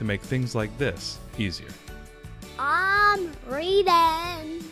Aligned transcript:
to 0.00 0.04
make 0.06 0.22
things 0.22 0.54
like 0.54 0.76
this 0.78 1.18
easier. 1.36 1.68
I'm 2.58 3.30
reading. 3.46 4.64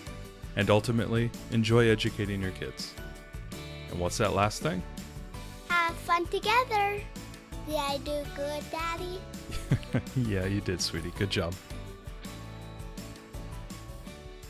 And 0.57 0.71
ultimately, 0.71 1.31
enjoy 1.51 1.89
educating 1.89 2.41
your 2.41 2.53
kids. 2.53 2.95
And 3.91 4.01
what's 4.01 4.17
that 4.17 4.33
last 4.33 4.63
thing? 4.63 4.83
Have 5.69 5.95
fun 5.97 6.25
together. 6.29 7.03
Did 7.67 7.77
I 7.77 7.99
do 7.99 8.25
good, 8.35 8.65
Daddy? 8.71 9.21
yeah, 10.17 10.47
you 10.47 10.63
did, 10.63 10.81
sweetie. 10.81 11.13
Good 11.19 11.29
job. 11.29 11.53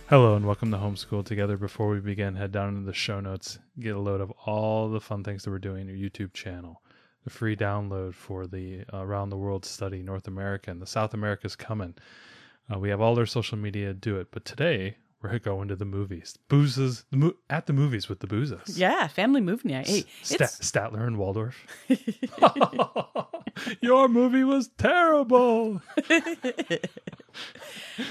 Hello 0.06 0.36
and 0.36 0.46
welcome 0.46 0.70
to 0.70 0.76
Homeschool 0.76 1.24
Together. 1.24 1.56
Before 1.56 1.88
we 1.88 1.98
begin, 1.98 2.36
head 2.36 2.52
down 2.52 2.68
into 2.68 2.86
the 2.86 2.94
show 2.94 3.18
notes, 3.18 3.58
get 3.80 3.96
a 3.96 3.98
load 3.98 4.20
of 4.20 4.30
all 4.46 4.88
the 4.88 5.00
fun 5.00 5.24
things 5.24 5.42
that 5.42 5.50
we're 5.50 5.58
doing 5.58 5.88
on 5.88 5.98
your 5.98 6.08
YouTube 6.08 6.32
channel. 6.32 6.82
The 7.24 7.30
free 7.30 7.56
download 7.56 8.14
for 8.14 8.46
the 8.46 8.84
uh, 8.92 8.98
Around 8.98 9.30
the 9.30 9.36
World 9.36 9.64
study, 9.64 10.02
North 10.02 10.28
America, 10.28 10.70
and 10.70 10.80
the 10.80 10.86
South 10.86 11.14
America 11.14 11.46
is 11.46 11.56
coming. 11.56 11.94
Uh, 12.72 12.78
we 12.78 12.90
have 12.90 13.00
all 13.00 13.14
their 13.14 13.26
social 13.26 13.58
media 13.58 13.92
do 13.92 14.16
it, 14.18 14.28
but 14.30 14.44
today 14.44 14.96
we're 15.22 15.38
going 15.38 15.68
to 15.68 15.76
the 15.76 15.84
movies. 15.84 16.38
Boozes 16.48 17.04
the 17.10 17.16
mo- 17.16 17.34
at 17.50 17.66
the 17.66 17.72
movies 17.72 18.08
with 18.08 18.20
the 18.20 18.26
boozes. 18.26 18.78
Yeah, 18.78 19.08
family 19.08 19.40
movie 19.40 19.68
night. 19.68 19.86
Hey, 19.88 20.04
Sta- 20.22 20.44
Statler 20.44 21.06
and 21.06 21.18
Waldorf. 21.18 21.66
Your 23.80 24.08
movie 24.08 24.44
was 24.44 24.68
terrible. 24.78 25.82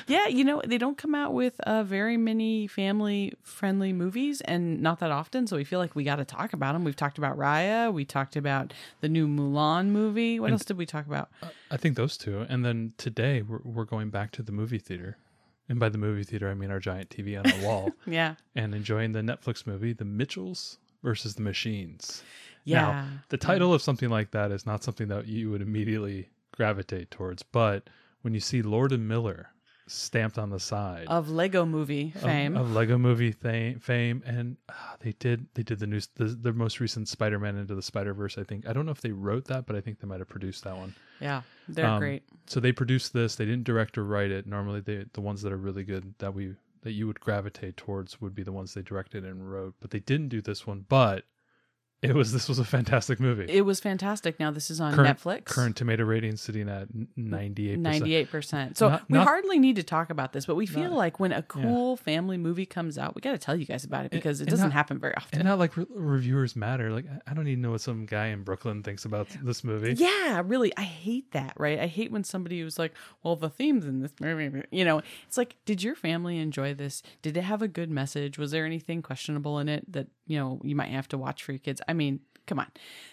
yeah, 0.07 0.27
you 0.27 0.43
know 0.43 0.61
they 0.65 0.77
don't 0.77 0.97
come 0.97 1.15
out 1.15 1.33
with 1.33 1.57
uh, 1.61 1.83
very 1.83 2.17
many 2.17 2.67
family 2.67 3.33
friendly 3.41 3.93
movies, 3.93 4.41
and 4.41 4.81
not 4.81 4.99
that 4.99 5.11
often. 5.11 5.47
So 5.47 5.55
we 5.55 5.63
feel 5.63 5.79
like 5.79 5.95
we 5.95 6.03
got 6.03 6.17
to 6.17 6.25
talk 6.25 6.51
about 6.51 6.73
them. 6.73 6.83
We've 6.83 6.95
talked 6.95 7.17
about 7.17 7.37
Raya. 7.37 7.93
We 7.93 8.03
talked 8.03 8.35
about 8.35 8.73
the 8.99 9.07
new 9.07 9.27
Mulan 9.27 9.87
movie. 9.87 10.39
What 10.41 10.51
else 10.51 10.65
did 10.65 10.77
we 10.77 10.85
talk 10.85 11.05
about? 11.05 11.29
I 11.71 11.77
think 11.77 11.95
those 11.95 12.17
two. 12.17 12.45
And 12.49 12.65
then 12.65 12.93
today 12.97 13.41
we're, 13.41 13.61
we're 13.63 13.85
going 13.85 14.09
back 14.09 14.31
to 14.31 14.43
the 14.43 14.51
movie 14.51 14.79
theater. 14.79 15.17
And 15.69 15.79
by 15.79 15.89
the 15.89 15.97
movie 15.97 16.23
theater, 16.23 16.49
I 16.49 16.53
mean 16.53 16.71
our 16.71 16.79
giant 16.79 17.09
TV 17.09 17.37
on 17.37 17.51
our 17.51 17.59
wall 17.61 17.91
Yeah, 18.05 18.35
and 18.55 18.73
enjoying 18.73 19.11
the 19.11 19.21
Netflix 19.21 19.67
movie, 19.67 19.93
The 19.93 20.05
Mitchells 20.05 20.77
versus 21.03 21.35
the 21.35 21.41
Machines. 21.41 22.23
yeah. 22.63 22.81
Now, 22.81 23.07
the 23.29 23.37
title 23.37 23.73
of 23.73 23.81
something 23.81 24.09
like 24.09 24.31
that 24.31 24.51
is 24.51 24.65
not 24.65 24.83
something 24.83 25.07
that 25.09 25.27
you 25.27 25.49
would 25.51 25.61
immediately 25.61 26.29
gravitate 26.55 27.11
towards. 27.11 27.43
But 27.43 27.89
when 28.21 28.33
you 28.33 28.39
see 28.39 28.61
Lord 28.61 28.91
and 28.91 29.07
Miller 29.07 29.49
stamped 29.87 30.37
on 30.37 30.49
the 30.49 30.59
side. 30.59 31.05
Of 31.07 31.29
Lego 31.29 31.65
Movie 31.65 32.11
fame. 32.11 32.55
of, 32.57 32.71
Lego 32.71 32.97
movie 32.97 33.31
fame, 33.31 33.79
fame 33.79 34.21
and 34.25 34.57
ah, 34.69 34.95
they 34.99 35.13
did 35.19 35.47
they 35.53 35.63
did 35.63 35.79
the 35.79 35.87
new 35.87 35.99
the, 36.15 36.25
the 36.25 36.53
most 36.53 36.79
recent 36.79 37.07
Spider-Man 37.07 37.57
into 37.57 37.73
the 37.75 37.81
Spider-Verse 37.81 38.37
I 38.37 38.43
think. 38.43 38.67
I 38.67 38.73
don't 38.73 38.85
know 38.85 38.91
if 38.91 39.01
they 39.01 39.11
wrote 39.11 39.45
that 39.45 39.65
but 39.65 39.75
I 39.75 39.81
think 39.81 39.99
they 39.99 40.07
might 40.07 40.19
have 40.19 40.29
produced 40.29 40.63
that 40.65 40.75
one. 40.77 40.93
Yeah, 41.19 41.41
they're 41.67 41.85
Um, 41.87 41.99
great. 41.99 42.23
so 42.45 42.59
they 42.59 42.71
produced 42.71 43.13
this. 43.13 43.35
They 43.35 43.45
didn't 43.45 43.63
direct 43.63 43.97
or 43.97 44.03
write 44.03 44.31
it. 44.31 44.45
Normally 44.45 44.81
they 44.81 45.05
the 45.13 45.21
ones 45.21 45.41
that 45.41 45.51
are 45.53 45.57
really 45.57 45.83
good 45.83 46.13
that 46.19 46.33
we 46.33 46.55
that 46.81 46.91
you 46.91 47.07
would 47.07 47.19
gravitate 47.19 47.75
towards 47.75 48.21
would 48.21 48.35
be 48.35 48.43
the 48.43 48.51
ones 48.51 48.73
they 48.73 48.81
directed 48.83 49.25
and 49.25 49.51
wrote. 49.51 49.73
But 49.79 49.91
they 49.91 49.99
didn't 49.99 50.29
do 50.29 50.41
this 50.41 50.67
one. 50.67 50.85
But 50.87 51.23
it 52.03 52.13
was 52.13 52.31
this 52.31 52.47
was 52.47 52.59
a 52.59 52.63
fantastic 52.65 53.19
movie 53.19 53.45
It 53.49 53.61
was 53.61 53.79
fantastic. 53.79 54.39
Now 54.39 54.51
this 54.51 54.69
is 54.69 54.79
on 54.79 54.93
current, 54.93 55.17
Netflix. 55.19 55.45
current 55.45 55.75
tomato 55.75 56.03
rating 56.03 56.35
sitting 56.37 56.69
at 56.69 56.87
98% 57.17 57.77
Ninety-eight 57.77 58.29
percent. 58.29 58.77
So 58.77 58.89
Not- 58.89 59.09
we 59.09 59.17
not- 59.17 59.27
hardly 59.27 59.57
need 59.57 59.77
to 59.77 59.83
talk 59.83 60.09
about 60.11 60.31
this, 60.33 60.45
but 60.45 60.55
we 60.55 60.67
feel 60.67 60.91
Not- 60.91 60.97
like 60.97 61.19
when 61.19 61.31
a 61.31 61.41
cool 61.41 61.97
family 61.97 62.37
movie 62.37 62.65
comes 62.67 62.97
out, 62.97 63.15
we 63.15 63.21
got 63.21 63.31
to 63.31 63.37
tell 63.39 63.55
you 63.55 63.65
guys 63.65 63.83
about 63.83 64.05
it 64.05 64.11
because 64.11 64.41
it 64.41 64.47
doesn't 64.47 64.71
happen 64.71 64.99
very 64.99 65.15
often. 65.15 65.39
and 65.39 65.47
not 65.47 65.57
like 65.59 65.75
re- 65.75 65.85
reviewers 65.89 66.55
matter 66.55 66.91
like 66.91 67.05
I- 67.07 67.31
I 67.31 67.33
don't 67.33 67.47
even 67.47 67.61
know 67.61 67.71
what 67.71 67.81
some 67.81 68.05
guy 68.05 68.27
in 68.27 68.43
Brooklyn 68.43 68.83
thinks 68.83 69.03
about 69.05 69.27
this 69.43 69.63
movie 69.63 69.93
Yeah, 69.93 70.41
really. 70.45 70.71
I 70.77 70.83
hate 70.83 71.31
that, 71.31 71.53
right? 71.57 71.79
I 71.79 71.87
hate 71.87 72.11
when 72.11 72.23
somebody 72.23 72.63
was 72.63 72.77
like, 72.77 72.93
well, 73.23 73.35
the 73.35 73.49
themes 73.49 73.85
in 73.85 74.01
this 74.01 74.13
movie, 74.21 74.63
you 74.71 74.85
know, 74.85 75.01
it's 75.27 75.37
like, 75.37 75.55
did 75.65 75.81
your 75.83 75.95
family 75.95 76.37
enjoy 76.37 76.73
this? 76.73 77.01
Did 77.21 77.37
it 77.37 77.41
have 77.43 77.61
a 77.61 77.67
good 77.67 77.89
message? 77.89 78.37
Was 78.37 78.51
there 78.51 78.65
anything 78.65 79.01
questionable 79.01 79.57
in 79.59 79.67
it 79.67 79.91
that, 79.91 80.07
you 80.27 80.37
know, 80.37 80.61
you 80.63 80.75
might 80.75 80.89
have 80.91 81.07
to 81.09 81.17
watch 81.17 81.43
for 81.43 81.51
your 81.53 81.59
kids? 81.59 81.81
I 81.87 81.93
mean, 81.93 82.19
come 82.45 82.59
on. 82.59 82.67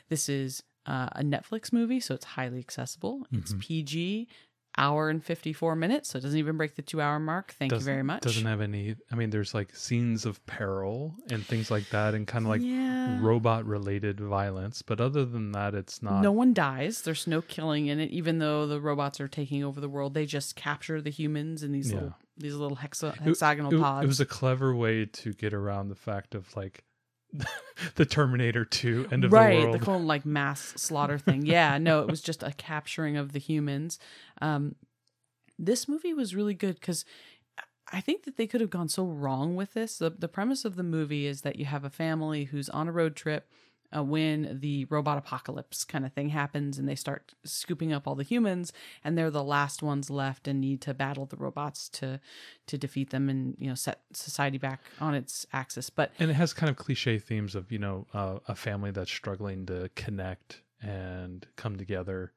This 0.08 0.28
is 0.28 0.62
uh, 0.86 1.08
a 1.12 1.22
Netflix 1.22 1.72
movie, 1.72 2.00
so 2.00 2.14
it's 2.14 2.24
highly 2.26 2.58
accessible. 2.58 3.26
It's 3.32 3.52
Mm-hmm. 3.52 3.60
PG, 3.60 4.28
hour 4.76 5.08
and 5.08 5.22
54 5.24 5.76
minutes, 5.76 6.10
so 6.10 6.18
it 6.18 6.22
doesn't 6.22 6.38
even 6.38 6.56
break 6.56 6.74
the 6.74 6.82
two 6.82 7.00
hour 7.00 7.18
mark. 7.20 7.52
Thank 7.58 7.70
you 7.72 7.76
doesn't- 7.78 7.90
very 7.92 8.02
much. 8.02 8.18
It 8.18 8.28
doesn't 8.28 8.44
have 8.46 8.60
any. 8.60 8.96
I 9.10 9.14
mean, 9.14 9.30
there's 9.30 9.54
like 9.54 9.74
scenes 9.74 10.26
of 10.26 10.44
peril 10.46 11.14
and 11.30 11.46
things 11.46 11.70
like 11.70 11.88
that, 11.90 12.12
and 12.14 12.26
kind 12.26 12.44
of 12.44 12.48
like 12.50 12.60
Yeah. 12.60 13.18
robot 13.22 13.64
related 13.64 14.18
violence. 14.20 14.82
But 14.82 15.00
other 15.00 15.24
than 15.24 15.52
that, 15.52 15.74
it's 15.74 16.02
not. 16.02 16.22
no 16.22 16.32
one 16.32 16.52
dies. 16.52 17.02
There's 17.02 17.26
no 17.28 17.40
killing 17.40 17.86
in 17.86 18.00
it, 18.00 18.10
even 18.10 18.40
though 18.40 18.66
the 18.66 18.80
robots 18.80 19.20
are 19.20 19.28
taking 19.28 19.62
over 19.64 19.80
the 19.80 19.88
world. 19.88 20.12
They 20.14 20.26
just 20.26 20.56
capture 20.56 21.00
the 21.00 21.10
humans 21.10 21.62
in 21.62 21.70
these 21.72 21.88
Yeah. 21.90 21.94
little 21.94 22.14
these 22.36 22.54
little 22.56 22.76
hexa- 22.78 23.14
It- 23.14 23.20
hexagonal 23.22 23.72
it, 23.72 23.80
pods. 23.80 24.04
It 24.04 24.08
was 24.08 24.18
a 24.20 24.26
clever 24.26 24.74
way 24.74 25.06
to 25.06 25.32
get 25.34 25.54
around 25.54 25.88
the 25.88 25.94
fact 25.94 26.34
of 26.34 26.54
like 26.56 26.82
the 27.96 28.04
Terminator 28.04 28.64
Two 28.64 29.08
end 29.10 29.24
of 29.24 29.32
right, 29.32 29.48
the 29.48 29.56
world. 29.56 29.74
Right, 29.74 29.80
the 29.80 29.90
whole 29.90 30.00
like 30.00 30.24
mass 30.24 30.74
slaughter 30.76 31.18
thing. 31.18 31.44
Yeah, 31.46 31.78
no, 31.78 32.00
it 32.00 32.08
was 32.08 32.20
just 32.20 32.42
a 32.42 32.52
capturing 32.52 33.16
of 33.16 33.32
the 33.32 33.38
humans. 33.38 33.98
Um, 34.40 34.76
this 35.58 35.88
movie 35.88 36.14
was 36.14 36.34
really 36.34 36.54
good 36.54 36.74
because 36.80 37.04
I 37.92 38.00
think 38.00 38.24
that 38.24 38.36
they 38.36 38.46
could 38.46 38.60
have 38.60 38.70
gone 38.70 38.88
so 38.88 39.04
wrong 39.04 39.56
with 39.56 39.74
this. 39.74 39.98
The, 39.98 40.10
the 40.10 40.28
premise 40.28 40.64
of 40.64 40.76
the 40.76 40.82
movie 40.82 41.26
is 41.26 41.42
that 41.42 41.56
you 41.56 41.64
have 41.66 41.84
a 41.84 41.90
family 41.90 42.44
who's 42.44 42.68
on 42.68 42.88
a 42.88 42.92
road 42.92 43.14
trip 43.14 43.48
uh, 43.94 44.02
when 44.02 44.58
the 44.60 44.84
robot 44.86 45.18
apocalypse 45.18 45.84
kind 45.84 46.04
of 46.04 46.12
thing 46.12 46.30
happens 46.30 46.78
and 46.78 46.88
they 46.88 46.94
start 46.94 47.34
scooping 47.44 47.92
up 47.92 48.06
all 48.06 48.14
the 48.14 48.22
humans 48.22 48.72
and 49.02 49.16
they're 49.16 49.30
the 49.30 49.44
last 49.44 49.82
ones 49.82 50.10
left 50.10 50.48
and 50.48 50.60
need 50.60 50.80
to 50.80 50.94
battle 50.94 51.26
the 51.26 51.36
robots 51.36 51.88
to 51.88 52.20
to 52.66 52.78
defeat 52.78 53.10
them 53.10 53.28
and 53.28 53.56
you 53.58 53.68
know 53.68 53.74
set 53.74 54.00
society 54.12 54.58
back 54.58 54.80
on 55.00 55.14
its 55.14 55.46
axis. 55.52 55.90
But 55.90 56.12
and 56.18 56.30
it 56.30 56.34
has 56.34 56.52
kind 56.52 56.70
of 56.70 56.76
cliche 56.76 57.18
themes 57.18 57.54
of 57.54 57.70
you 57.70 57.78
know 57.78 58.06
uh, 58.12 58.38
a 58.48 58.54
family 58.54 58.90
that's 58.90 59.12
struggling 59.12 59.66
to 59.66 59.90
connect 59.94 60.62
and 60.82 61.46
come 61.56 61.76
together 61.76 62.32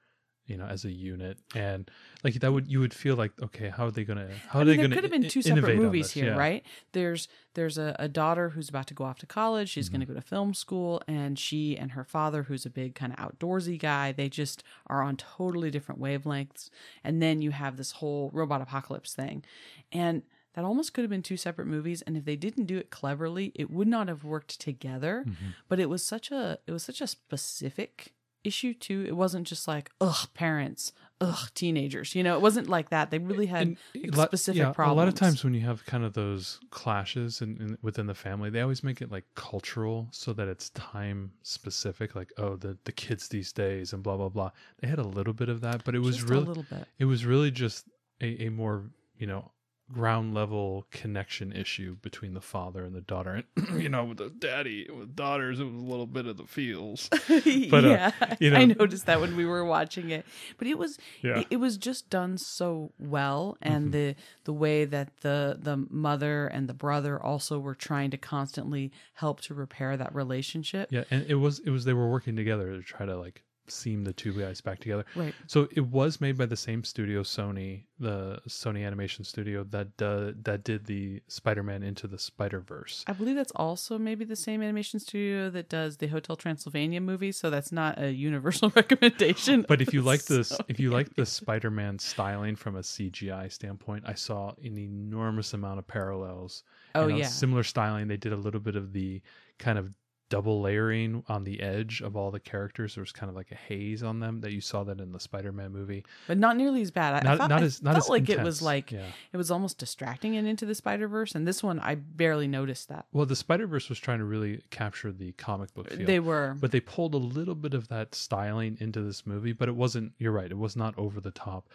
you 0.48 0.58
know 0.58 0.66
as 0.66 0.86
a 0.86 0.92
unit 0.92 1.38
and 1.56 1.92
like 2.24 2.34
that 2.36 2.52
would 2.52 2.68
you 2.72 2.80
would 2.80 2.94
feel 2.94 3.16
like 3.16 3.32
okay 3.42 3.70
how 3.70 3.86
are 3.86 3.92
they 3.92 4.04
gonna 4.04 4.30
how 4.50 4.60
I 4.60 4.62
are 4.62 4.66
mean, 4.66 4.78
they 4.78 4.84
gonna 4.84 4.96
could 4.96 5.04
have 5.04 5.12
been 5.12 5.30
two 5.30 5.42
separate 5.42 5.76
movies 5.78 6.12
here, 6.12 6.28
Yeah. 6.34 6.38
right? 6.38 6.64
There's 6.94 7.28
there's 7.54 7.78
a, 7.78 7.96
a 8.00 8.08
daughter 8.08 8.50
who's 8.50 8.70
about 8.70 8.88
to 8.88 8.94
go 8.94 9.04
off 9.04 9.18
to 9.20 9.26
college. 9.26 9.70
She's 9.70 9.88
Mm-hmm. 9.90 9.94
going 9.98 10.08
to 10.08 10.14
go 10.14 10.20
to 10.20 10.22
film 10.22 10.54
school, 10.54 11.02
and 11.08 11.40
she 11.40 11.76
and 11.76 11.92
her 11.94 12.04
father, 12.04 12.44
who's 12.44 12.66
a 12.68 12.70
big 12.70 12.94
kind 12.94 13.12
of 13.14 13.18
outdoorsy 13.18 13.80
guy, 13.80 14.12
they 14.12 14.30
just 14.30 14.64
are 14.86 15.02
on 15.02 15.18
totally 15.18 15.72
different 15.72 16.00
wavelengths. 16.00 16.70
And 17.04 17.20
then 17.22 17.42
you 17.42 17.50
have 17.52 17.76
this 17.78 17.94
whole 17.94 18.30
robot 18.32 18.62
apocalypse 18.62 19.14
thing, 19.16 19.44
and 19.92 20.22
that 20.54 20.66
almost 20.66 20.94
could 20.94 21.02
have 21.04 21.10
been 21.10 21.24
two 21.24 21.38
separate 21.38 21.68
movies. 21.68 22.04
And 22.04 22.16
if 22.16 22.26
they 22.26 22.36
didn't 22.36 22.66
do 22.66 22.78
it 22.78 22.90
cleverly, 22.92 23.52
it 23.56 23.70
would 23.72 23.88
not 23.88 24.08
have 24.08 24.24
worked 24.24 24.60
together. 24.62 25.24
Mm-hmm. 25.28 25.46
But 25.68 25.80
it 25.80 25.90
was 25.90 26.06
such 26.06 26.30
a 26.32 26.60
it 26.68 26.72
was 26.72 26.84
such 26.84 27.02
a 27.02 27.08
specific 27.08 28.14
issue 28.48 28.74
too. 28.74 29.04
It 29.08 29.16
wasn't 29.16 29.46
just 29.48 29.68
like 29.68 29.90
ugh 30.02 30.28
parents, 30.34 30.94
ugh 31.22 31.50
teenagers. 31.54 32.16
You 32.16 32.24
know, 32.24 32.36
it 32.36 32.42
wasn't 32.42 32.68
like 32.70 32.90
that. 32.90 33.12
They 33.12 33.20
really 33.20 33.46
had 33.48 33.62
And 33.68 33.78
like, 33.96 34.14
a 34.14 34.18
lot- 34.18 34.28
specific 34.30 34.60
yeah, 34.60 34.72
problems. 34.72 34.96
A 34.98 35.00
lot 35.00 35.08
of 35.08 35.16
times 35.16 35.44
when 35.44 35.54
you 35.54 35.62
have 35.62 35.86
kind 35.86 36.04
of 36.04 36.14
those 36.14 36.60
clashes 36.70 37.42
in, 37.42 37.58
in, 37.62 37.78
within 37.82 38.06
the 38.08 38.16
family, 38.16 38.50
they 38.50 38.62
always 38.62 38.84
make 38.84 39.02
it 39.02 39.12
like 39.12 39.26
cultural 39.36 40.08
so 40.12 40.34
that 40.34 40.48
it's 40.48 40.70
time 40.72 41.32
specific. 41.44 42.16
Like, 42.16 42.32
oh, 42.38 42.56
the 42.56 42.78
the 42.86 42.92
kids 42.92 43.28
these 43.28 43.52
days 43.52 43.94
and 43.94 44.02
blah 44.04 44.18
blah 44.18 44.30
blah. 44.30 44.52
They 44.80 44.88
had 44.88 45.00
a 45.00 45.08
little 45.08 45.34
bit 45.34 45.50
of 45.50 45.62
that, 45.62 45.84
but 45.84 45.94
it 45.96 46.00
was 46.00 46.18
Just 46.18 46.30
really 46.30 46.44
a 46.44 46.48
little 46.48 46.66
bit. 46.70 46.88
it 47.00 47.06
was 47.06 47.26
really 47.26 47.52
just 47.52 47.86
a, 48.22 48.46
a 48.46 48.50
more 48.50 48.84
you 49.18 49.28
know 49.28 49.52
ground 49.92 50.34
level 50.34 50.86
connection 50.92 51.54
issue 51.54 51.96
between 52.02 52.34
the 52.34 52.42
father 52.42 52.84
and 52.84 52.94
the 52.94 53.02
daughter. 53.02 53.44
And 53.56 53.82
you 53.82 53.90
know, 53.90 54.06
with 54.06 54.18
the 54.18 54.30
daddy 54.30 54.88
with 54.90 55.16
daughters, 55.16 55.60
it 55.60 55.64
was 55.64 55.74
a 55.74 55.86
little 55.86 56.06
bit 56.06 56.26
of 56.28 56.38
the 56.38 56.46
feels. 56.46 57.10
But, 57.70 57.86
uh, 57.86 57.88
yeah, 57.88 58.12
you 58.40 58.54
I 58.54 58.66
noticed 58.66 59.06
that 59.06 59.22
when 59.22 59.36
we 59.36 59.46
were 59.46 59.64
watching 59.66 60.10
it, 60.10 60.26
but 60.58 60.68
it 60.68 60.78
was 60.78 60.98
Yeah. 61.22 61.32
Mm-hmm. 61.32 61.40
it, 61.42 61.48
it 61.52 61.58
was 61.58 61.78
just 61.78 62.10
done 62.10 62.38
so 62.38 62.92
well, 63.00 63.58
and 63.62 63.92
the 63.92 64.16
the 64.44 64.54
way 64.54 64.86
that 64.86 65.18
the 65.22 65.58
the 65.60 65.86
mother 65.90 66.48
and 66.48 66.68
the 66.68 66.74
brother 66.74 67.22
also 67.22 67.60
were 67.60 67.76
trying 67.76 68.12
to 68.12 68.18
constantly 68.18 68.92
help 69.14 69.42
to 69.42 69.54
repair 69.54 69.98
that 69.98 70.14
relationship. 70.14 70.90
Yeah, 70.92 71.04
and 71.10 71.26
it 71.28 71.36
was 71.36 71.60
it 71.60 71.70
was 71.70 71.86
they 71.86 71.94
were 71.94 72.10
working 72.10 72.36
together 72.36 72.72
to 72.76 72.82
try 72.82 73.06
to 73.06 73.18
like 73.18 73.44
seam 73.70 74.04
the 74.04 74.14
two 74.14 74.34
guys 74.34 74.62
back 74.62 74.80
together. 74.80 75.06
Right. 75.16 75.34
So 75.48 75.68
it 75.72 75.86
was 75.88 76.22
made 76.22 76.38
by 76.38 76.46
the 76.46 76.56
same 76.58 76.84
studio, 76.84 77.24
Sony, 77.24 77.84
the 78.00 78.40
Sony 78.48 78.86
Animation 78.86 79.24
Studio 79.26 79.64
that 79.66 80.02
uh, 80.02 80.32
that 80.44 80.64
did 80.64 80.86
the 80.86 81.22
Spider-Man 81.28 81.84
into 81.84 82.08
the 82.08 82.18
Spider-Verse. 82.20 83.04
I 83.08 83.14
believe 83.14 83.36
that's 83.36 83.52
also 83.56 83.98
maybe 83.98 84.26
the 84.26 84.36
same 84.36 84.62
animation 84.62 85.00
studio 85.00 85.50
that 85.50 85.70
does 85.70 85.98
the 85.98 86.08
Hotel 86.08 86.36
Transylvania 86.36 87.02
movie, 87.02 87.32
so 87.32 87.50
that's 87.50 87.72
not 87.72 88.00
a 88.02 88.12
universal 88.12 88.70
recommendation. 88.76 89.66
But 89.68 89.82
if 89.82 89.94
you 89.94 90.02
like 90.02 90.24
this, 90.26 90.50
So- 90.50 90.58
if 90.68 90.80
you 90.80 90.92
like 90.92 91.14
the 91.16 91.26
Spider-Man 91.26 92.00
styling 92.00 92.56
from 92.56 92.76
a 92.76 92.82
CGI 92.82 93.52
standpoint, 93.52 94.04
I 94.08 94.14
saw 94.14 94.54
an 94.64 94.78
enormous 94.78 95.54
amount 95.54 95.80
of 95.80 95.88
parallels. 95.88 96.64
oh 96.96 97.08
You 97.08 97.14
know, 97.14 97.18
yeah, 97.20 97.28
similar 97.28 97.64
styling. 97.64 98.08
They 98.08 98.18
did 98.18 98.34
a 98.34 98.38
little 98.38 98.60
bit 98.62 98.76
of 98.76 98.94
the 98.94 99.22
kind 99.60 99.78
of 99.78 99.92
double 100.30 100.62
layering 100.62 101.24
on 101.28 101.44
the 101.44 101.62
edge 101.62 102.02
of 102.02 102.16
all 102.18 102.32
the 102.32 102.40
characters. 102.40 102.96
There 102.96 103.02
was 103.02 103.12
kind 103.12 103.30
of 103.30 103.36
like 103.36 103.52
a 103.52 103.56
haze 103.56 104.04
on 104.04 104.20
them 104.20 104.42
that 104.42 104.52
you 104.52 104.62
saw 104.62 104.84
that 104.84 105.00
in 105.00 105.12
the 105.12 105.20
Spider-Man 105.20 105.72
movie. 105.72 106.06
but 106.28 106.38
not 106.38 106.58
nearly 106.58 106.82
as 106.82 106.92
bad. 106.92 107.14
I, 107.14 107.18
I 107.18 107.22
Not 107.22 107.38
thought, 107.38 107.50
not 107.50 107.64
as 107.64 107.82
not 107.82 107.94
felt 107.94 108.06
as 108.06 108.10
like 108.10 108.30
it 108.30 108.42
was 108.42 108.62
like 108.62 108.92
yeah. 108.92 109.06
it 109.32 109.38
was 109.38 109.52
almost 109.52 109.78
distracting 109.78 110.36
and 110.36 110.48
into 110.48 110.66
the 110.66 110.76
Spider 110.76 111.08
Verse, 111.08 111.36
and 111.36 111.48
this 111.48 111.64
one 111.64 111.80
I 111.80 111.96
barely 111.96 112.48
noticed 112.48 112.90
that. 112.90 113.06
Well, 113.14 113.26
the 113.26 113.36
Spider 113.36 113.68
Verse 113.68 113.90
was 113.90 114.00
trying 114.00 114.20
to 114.20 114.26
really 114.26 114.62
capture 114.70 115.12
the 115.12 115.32
comic 115.34 115.74
book 115.74 115.90
feel. 115.90 116.06
They 116.06 116.20
were, 116.20 116.56
but 116.60 116.72
they 116.72 116.80
pulled 116.82 117.14
a 117.14 117.18
little 117.18 117.56
bit 117.56 117.74
of 117.74 117.88
that 117.88 118.14
styling 118.16 118.78
into 118.80 119.02
this 119.02 119.26
movie, 119.26 119.54
but 119.54 119.70
it 119.70 119.76
wasn't. 119.76 120.14
You're 120.18 120.32
right; 120.34 120.52
it 120.52 120.58
was 120.58 120.76
not 120.76 120.98
over 120.98 121.22
the 121.22 121.32
top. 121.32 121.70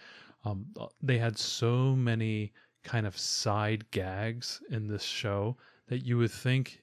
Um, 0.44 0.66
they 1.00 1.18
had 1.18 1.38
so 1.38 1.94
many 1.94 2.52
kind 2.84 3.06
of 3.06 3.16
side 3.16 3.88
gags 3.92 4.60
in 4.70 4.88
this 4.88 5.04
show 5.04 5.56
that 5.86 6.04
you 6.04 6.18
would 6.18 6.30
think 6.32 6.81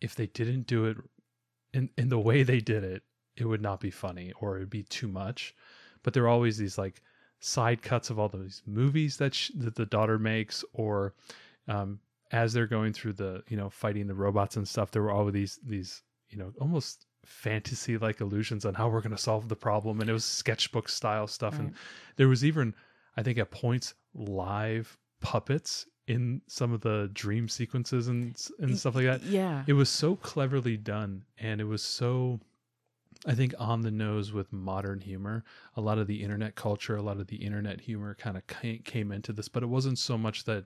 if 0.00 0.14
they 0.14 0.26
didn't 0.26 0.66
do 0.66 0.86
it 0.86 0.96
in 1.72 1.90
in 1.96 2.08
the 2.08 2.18
way 2.18 2.42
they 2.42 2.60
did 2.60 2.84
it, 2.84 3.02
it 3.36 3.44
would 3.44 3.62
not 3.62 3.80
be 3.80 3.90
funny 3.90 4.32
or 4.40 4.56
it'd 4.56 4.70
be 4.70 4.82
too 4.82 5.08
much. 5.08 5.54
But 6.02 6.14
there 6.14 6.24
are 6.24 6.28
always 6.28 6.58
these 6.58 6.78
like 6.78 7.02
side 7.40 7.82
cuts 7.82 8.10
of 8.10 8.18
all 8.18 8.28
those 8.28 8.62
movies 8.66 9.16
that 9.16 9.34
sh- 9.34 9.50
that 9.56 9.74
the 9.74 9.86
daughter 9.86 10.18
makes, 10.18 10.64
or 10.72 11.14
um, 11.68 12.00
as 12.32 12.52
they're 12.52 12.66
going 12.66 12.92
through 12.92 13.14
the 13.14 13.42
you 13.48 13.56
know 13.56 13.70
fighting 13.70 14.06
the 14.06 14.14
robots 14.14 14.56
and 14.56 14.66
stuff. 14.66 14.90
There 14.90 15.02
were 15.02 15.10
all 15.10 15.30
these 15.30 15.58
these 15.64 16.02
you 16.28 16.38
know 16.38 16.52
almost 16.60 17.06
fantasy 17.24 17.98
like 17.98 18.20
illusions 18.20 18.64
on 18.64 18.74
how 18.74 18.88
we're 18.88 19.00
going 19.00 19.16
to 19.16 19.18
solve 19.18 19.48
the 19.48 19.56
problem, 19.56 20.00
and 20.00 20.08
it 20.08 20.12
was 20.12 20.24
sketchbook 20.24 20.88
style 20.88 21.26
stuff. 21.26 21.58
And 21.58 21.74
there 22.16 22.28
was 22.28 22.44
even 22.44 22.74
I 23.16 23.22
think 23.22 23.38
at 23.38 23.50
points 23.50 23.94
live 24.14 24.98
puppets 25.20 25.86
in 26.10 26.42
some 26.48 26.72
of 26.72 26.80
the 26.80 27.08
dream 27.14 27.48
sequences 27.48 28.08
and 28.08 28.36
and 28.58 28.76
stuff 28.76 28.96
like 28.96 29.04
that. 29.04 29.22
yeah, 29.22 29.62
it 29.68 29.74
was 29.74 29.88
so 29.88 30.16
cleverly 30.16 30.76
done 30.76 31.22
and 31.38 31.60
it 31.60 31.64
was 31.64 31.82
so 31.82 32.40
i 33.26 33.32
think 33.32 33.54
on 33.58 33.82
the 33.82 33.90
nose 33.92 34.32
with 34.32 34.52
modern 34.52 35.00
humor. 35.00 35.44
A 35.76 35.80
lot 35.80 35.98
of 35.98 36.08
the 36.08 36.22
internet 36.22 36.56
culture 36.56 36.96
a 36.96 37.02
lot 37.02 37.20
of 37.20 37.28
the 37.28 37.36
internet 37.36 37.80
humor 37.80 38.16
kind 38.16 38.36
of 38.36 38.42
came 38.84 39.12
into 39.12 39.32
this 39.32 39.48
but 39.48 39.62
it 39.62 39.68
wasn't 39.68 39.98
so 39.98 40.18
much 40.18 40.44
that 40.46 40.64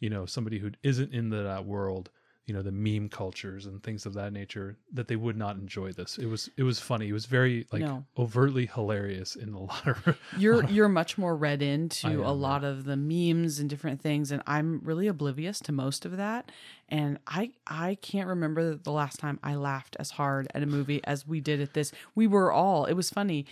you 0.00 0.10
know 0.10 0.26
somebody 0.26 0.58
who 0.58 0.72
isn't 0.82 1.14
in 1.14 1.30
that 1.30 1.48
uh, 1.58 1.62
world 1.62 2.10
you 2.46 2.54
know 2.54 2.62
the 2.62 2.72
meme 2.72 3.08
cultures 3.08 3.66
and 3.66 3.82
things 3.82 4.06
of 4.06 4.14
that 4.14 4.32
nature 4.32 4.76
that 4.92 5.06
they 5.06 5.14
would 5.16 5.36
not 5.36 5.56
enjoy 5.56 5.92
this. 5.92 6.18
It 6.18 6.26
was 6.26 6.50
it 6.56 6.62
was 6.64 6.80
funny. 6.80 7.08
It 7.08 7.12
was 7.12 7.26
very 7.26 7.66
like 7.72 7.82
No. 7.82 8.04
overtly 8.18 8.66
hilarious 8.66 9.36
in 9.36 9.52
a 9.52 9.60
lot 9.64 9.86
of 9.86 10.18
you're 10.36 10.64
you're 10.64 10.88
much 10.88 11.16
more 11.16 11.36
read 11.36 11.62
into 11.62 12.08
am, 12.08 12.18
a 12.18 12.22
yeah. 12.22 12.28
lot 12.30 12.64
of 12.64 12.84
the 12.84 12.96
memes 12.96 13.58
and 13.60 13.70
different 13.70 14.00
things 14.00 14.32
and 14.32 14.42
i'm 14.46 14.80
really 14.82 15.06
oblivious 15.06 15.60
to 15.60 15.72
most 15.72 16.04
of 16.04 16.16
that 16.16 16.50
and 16.88 17.18
i 17.26 17.52
i 17.68 17.96
can't 18.02 18.26
remember 18.26 18.74
the 18.74 18.90
last 18.92 19.20
time 19.20 19.38
i 19.44 19.54
laughed 19.54 19.96
as 20.00 20.10
hard 20.10 20.48
at 20.54 20.62
a 20.62 20.66
movie 20.66 21.00
as 21.04 21.26
we 21.26 21.40
did 21.40 21.60
at 21.60 21.74
this. 21.74 21.92
We 22.14 22.26
were 22.26 22.50
all 22.50 22.86
it 22.86 22.94
was 22.94 23.10
funny. 23.10 23.46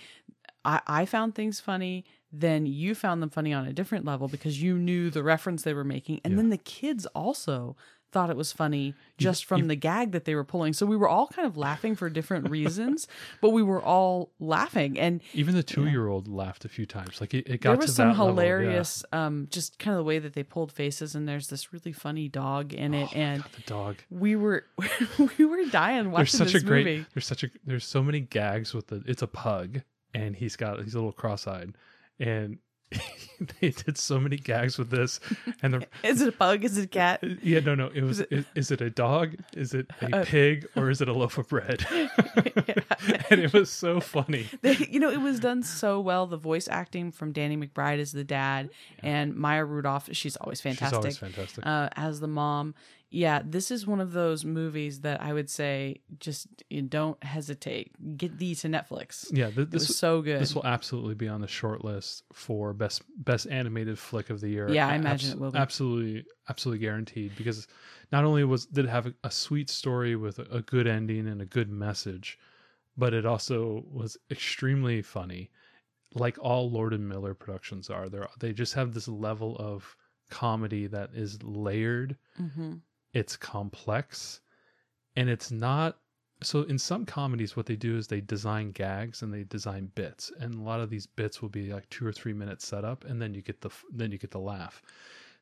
I 0.65 0.81
i 0.87 1.05
found 1.05 1.35
things 1.35 1.61
funny 1.61 2.05
then 2.31 2.67
you 2.67 2.95
found 2.95 3.23
them 3.23 3.31
funny 3.31 3.55
on 3.55 3.67
a 3.67 3.73
different 3.73 4.05
level 4.05 4.29
because 4.29 4.61
you 4.63 4.77
knew 4.77 5.09
the 5.09 5.23
reference 5.23 5.63
they 5.63 5.73
were 5.73 5.85
making 5.85 6.21
and 6.25 6.37
then 6.39 6.51
the 6.51 6.59
kids 6.59 7.07
also 7.15 7.75
thought 8.11 8.31
it 8.31 8.37
was 8.37 8.53
funny 8.53 8.95
just 9.19 9.45
from 9.45 9.67
the 9.69 9.75
gag 9.77 10.13
that 10.13 10.25
they 10.25 10.35
were 10.35 10.45
pulling. 10.45 10.73
So 10.73 10.87
we 10.87 10.97
were 10.97 11.09
all 11.09 11.27
kind 11.27 11.47
of 11.47 11.57
laughing 11.57 11.95
for 11.95 12.09
different 12.09 12.49
reasons 12.59 13.07
but 13.41 13.51
we 13.51 13.63
were 13.63 13.83
all 13.83 14.31
laughing. 14.41 14.99
And 14.99 15.21
even 15.35 15.55
the 15.55 15.63
two 15.63 15.87
year 15.87 16.09
old 16.09 16.27
laughed 16.29 16.65
a 16.65 16.69
few 16.69 16.87
times. 16.87 17.21
Like 17.21 17.35
it, 17.35 17.47
it 17.49 17.61
got 17.61 17.71
there 17.71 17.77
to 17.77 17.83
was 17.83 17.95
some 17.95 18.09
that 18.09 18.13
level, 18.19 18.27
yeah. 18.27 18.31
hilarious 18.33 19.05
um 19.13 19.49
just 19.51 19.79
kind 19.79 19.95
of 19.95 19.99
the 19.99 20.05
way 20.05 20.19
that 20.19 20.33
they 20.35 20.43
pulled 20.43 20.73
faces 20.73 21.15
and 21.15 21.29
there's 21.29 21.49
this 21.49 21.73
really 21.73 21.93
funny 21.93 22.29
dog 22.29 22.73
in 22.73 22.95
it 22.95 23.09
Oh 23.13 23.17
and 23.19 23.43
God, 23.43 23.53
the 23.53 23.63
dog. 23.63 23.97
we 24.11 24.37
were 24.37 24.65
we 25.39 25.45
were 25.45 25.65
dying 25.71 26.11
watching 26.11 26.17
there's 26.17 26.33
such 26.33 26.53
this 26.53 26.63
a 26.63 26.67
great 26.67 26.87
movie. 26.87 27.07
there's 27.15 27.27
such 27.27 27.45
a 27.45 27.51
there's 27.67 27.85
so 27.85 28.03
many 28.03 28.21
gags 28.21 28.73
with 28.75 28.87
the 28.89 29.03
it's 29.07 29.23
a 29.23 29.27
pug 29.27 29.83
and 30.15 30.35
he's 30.37 30.57
got 30.57 30.83
he's 30.83 30.95
a 30.95 30.99
little 30.99 31.13
cross-eyed 31.13 31.75
and 32.21 32.59
they 33.61 33.71
did 33.71 33.97
so 33.99 34.19
many 34.19 34.37
gags 34.37 34.79
with 34.79 34.91
this 34.91 35.21
and 35.63 35.75
the 35.75 35.87
is 36.03 36.21
it 36.21 36.29
a 36.29 36.33
bug? 36.33 36.65
is 36.65 36.77
it 36.79 36.85
a 36.85 36.89
cat? 36.89 37.23
Yeah 37.43 37.61
no 37.61 37.75
no 37.75 37.89
it 37.95 38.03
was 38.03 38.21
it- 38.21 38.29
is, 38.33 38.45
is 38.55 38.71
it 38.71 38.81
a 38.81 38.91
dog? 38.91 39.37
Is 39.55 39.75
it 39.75 39.87
a 40.01 40.19
Uh, 40.21 40.25
pig 40.25 40.67
or 40.75 40.91
is 40.91 41.01
it 41.01 41.09
a 41.09 41.13
loaf 41.13 41.39
of 41.39 41.49
bread? 41.49 41.87
And 43.31 43.41
it 43.41 43.53
was 43.53 43.71
so 43.71 44.01
funny. 44.01 44.47
They, 44.63 44.75
you 44.91 44.99
know 45.01 45.11
it 45.11 45.21
was 45.21 45.39
done 45.41 45.63
so 45.63 46.01
well. 46.01 46.27
The 46.27 46.37
voice 46.37 46.67
acting 46.69 47.13
from 47.13 47.33
danny 47.33 47.57
mcbride 47.57 47.99
as 48.01 48.13
the 48.13 48.25
dad 48.25 48.71
and 49.03 49.35
maya 49.37 49.65
rudolph 49.65 50.09
she's 50.13 50.37
always 50.37 50.61
fantastic 50.61 50.89
she's 50.89 50.99
always 50.99 51.19
fantastic. 51.19 51.65
uh, 51.67 51.89
as 51.97 52.21
the 52.21 52.27
mom. 52.29 52.75
Yeah, 53.11 53.41
this 53.45 53.71
is 53.71 53.87
one 53.87 54.01
of 54.01 54.13
those 54.13 54.45
movies 54.45 55.01
that 55.01 55.23
I 55.23 55.33
would 55.33 55.49
say 55.49 56.03
just 56.21 56.47
you 56.69 56.83
don't 56.83 57.23
hesitate. 57.25 57.93
Get 58.19 58.39
these 58.39 58.61
to 58.63 58.69
Netflix. 58.69 59.29
yeah 59.33 59.51
th- 59.51 59.71
this 59.71 59.89
was 59.89 59.97
so 59.97 60.21
good. 60.21 60.41
This 60.41 60.55
will 60.55 60.67
absolutely 60.67 61.15
be 61.15 61.27
on 61.27 61.41
the 61.41 61.49
short 61.49 61.85
list 61.85 62.25
for 62.33 62.75
best 62.75 63.03
best 63.25 63.47
animated 63.49 63.99
flick 63.99 64.29
of 64.29 64.41
the 64.41 64.49
year. 64.49 64.69
Yeah, 64.69 64.89
I 64.89 64.93
A- 64.93 64.97
imagine 64.97 65.31
it 65.33 65.39
will 65.41 65.51
be. 65.51 65.59
Absolutely, 65.59 66.25
absolutely 66.51 66.85
guaranteed 66.85 67.33
because 67.37 67.67
not 68.13 68.25
only 68.25 68.45
was 68.45 68.67
did 68.67 68.85
it 68.85 68.89
have 68.89 69.07
a, 69.07 69.15
a 69.25 69.31
sweet 69.31 69.71
story 69.71 70.15
with 70.15 70.39
a, 70.39 70.43
a 70.51 70.61
good 70.63 70.87
ending 70.87 71.27
and 71.29 71.41
a 71.41 71.47
good 71.47 71.71
message, 71.71 72.39
but 72.97 73.15
it 73.15 73.25
also 73.25 73.85
was 73.91 74.19
extremely 74.31 75.01
funny, 75.01 75.51
like 76.15 76.37
all 76.41 76.71
Lord 76.71 76.93
and 76.93 77.09
Miller 77.09 77.33
productions 77.33 77.89
are. 77.89 78.11
They 78.11 78.21
they 78.39 78.53
just 78.53 78.75
have 78.75 78.93
this 78.93 79.09
level 79.09 79.57
of 79.57 79.97
comedy 80.29 80.87
that 80.89 81.09
is 81.15 81.43
layered 81.43 82.19
hmm 82.37 82.75
it's 83.13 83.37
complex 83.37 84.41
and 85.17 85.29
it's 85.29 85.51
not 85.51 85.99
so 86.43 86.63
in 86.63 86.79
some 86.79 87.05
comedies 87.05 87.57
what 87.57 87.67
they 87.67 87.77
do 87.77 87.97
is 87.97 88.07
they 88.07 88.21
design 88.21 88.71
gags 88.71 89.23
and 89.23 89.33
they 89.33 89.45
design 89.45 89.91
bits 89.95 90.31
and 90.41 90.55
a 90.55 90.63
lot 90.63 90.81
of 90.81 90.91
these 90.91 91.07
bits 91.07 91.43
will 91.43 91.49
be 91.49 91.73
like 91.73 91.89
two 91.91 92.07
or 92.07 92.13
three 92.13 92.33
minutes 92.33 92.67
setup 92.67 93.05
and 93.05 93.21
then 93.21 93.35
you 93.35 93.43
get 93.43 93.61
the 93.61 93.71
then 93.93 94.13
you 94.13 94.19
get 94.19 94.31
the 94.31 94.39
laugh. 94.39 94.83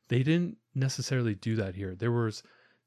They 0.08 0.22
didn't 0.22 0.56
necessarily 0.74 1.34
do 1.34 1.56
that 1.56 1.74
here. 1.74 1.94
There 1.94 2.12
was 2.12 2.42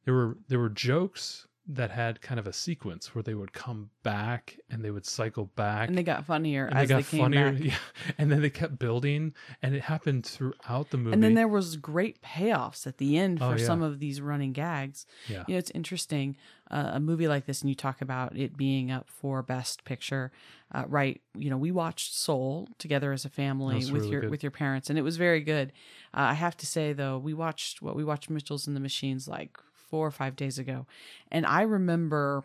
there 0.06 0.14
were 0.14 0.38
there 0.48 0.60
were 0.60 0.70
jokes 0.70 1.46
that 1.72 1.92
had 1.92 2.20
kind 2.20 2.40
of 2.40 2.48
a 2.48 2.52
sequence 2.54 3.14
where 3.14 3.22
they 3.22 3.36
would 3.36 3.54
come 3.54 3.92
back 4.02 4.58
and 4.72 4.84
they 4.84 4.90
would 4.90 5.06
cycle 5.06 5.46
back 5.56 5.88
And 5.88 5.96
they 5.96 6.02
got 6.04 6.26
funnier 6.26 6.66
and 6.66 6.76
as 6.78 6.88
they 6.90 6.96
they, 6.96 7.02
got 7.02 7.10
came 7.12 7.22
funnier 7.22 7.52
back. 7.52 7.64
yeah 7.64 7.76
and 8.18 8.32
then 8.32 8.42
they 8.42 8.50
kept 8.50 8.80
building 8.80 9.34
and 9.62 9.76
it 9.76 9.84
happened 9.84 10.26
throughout 10.26 10.90
the 10.90 10.98
movie 10.98 11.14
And 11.14 11.22
then 11.24 11.36
there 11.36 11.48
was 11.48 11.76
great 11.76 12.24
payoffs 12.24 12.88
at 12.88 12.98
the 12.98 13.18
end 13.18 13.38
Oh, 13.40 13.52
for 13.52 13.60
yeah. 13.60 13.66
some 13.68 13.84
of 13.84 14.00
these 14.00 14.20
running 14.20 14.52
gags. 14.52 15.06
yeah 15.28 15.44
You 15.48 15.54
know, 15.54 15.60
it's 15.60 15.70
interesting. 15.76 16.36
Uh, 16.72 16.92
a 16.94 17.00
movie 17.00 17.28
like 17.28 17.46
this, 17.48 17.62
and 17.62 17.70
you 17.70 17.76
talk 17.76 18.00
about 18.02 18.38
it 18.38 18.56
being 18.56 18.92
up 18.92 19.08
for 19.10 19.42
Best 19.42 19.84
Picture, 19.86 20.32
uh, 20.72 20.84
right? 20.88 21.20
You 21.36 21.50
know, 21.50 21.58
we 21.58 21.72
watched 21.72 22.14
Soul 22.16 22.68
together 22.78 23.12
as 23.12 23.26
a 23.26 23.30
family 23.30 23.78
with 23.78 23.90
really 23.92 24.10
your 24.10 24.22
good. 24.22 24.30
with 24.30 24.44
your 24.44 24.52
parents, 24.52 24.88
and 24.88 25.00
it 25.00 25.02
was 25.02 25.18
very 25.18 25.42
good. 25.42 25.72
Uh, 26.14 26.30
I 26.30 26.34
have 26.36 26.56
to 26.58 26.68
say 26.68 26.94
though, 26.94 27.18
we 27.18 27.34
watched 27.34 27.82
what 27.82 27.96
we 27.96 28.04
watched 28.04 28.30
Mitchell's 28.30 28.68
and 28.68 28.76
the 28.76 28.80
Machines 28.80 29.28
like 29.28 29.58
four 29.90 30.08
or 30.08 30.12
five 30.12 30.36
days 30.36 30.60
ago, 30.60 30.86
and 31.32 31.46
I 31.46 31.62
remember 31.62 32.44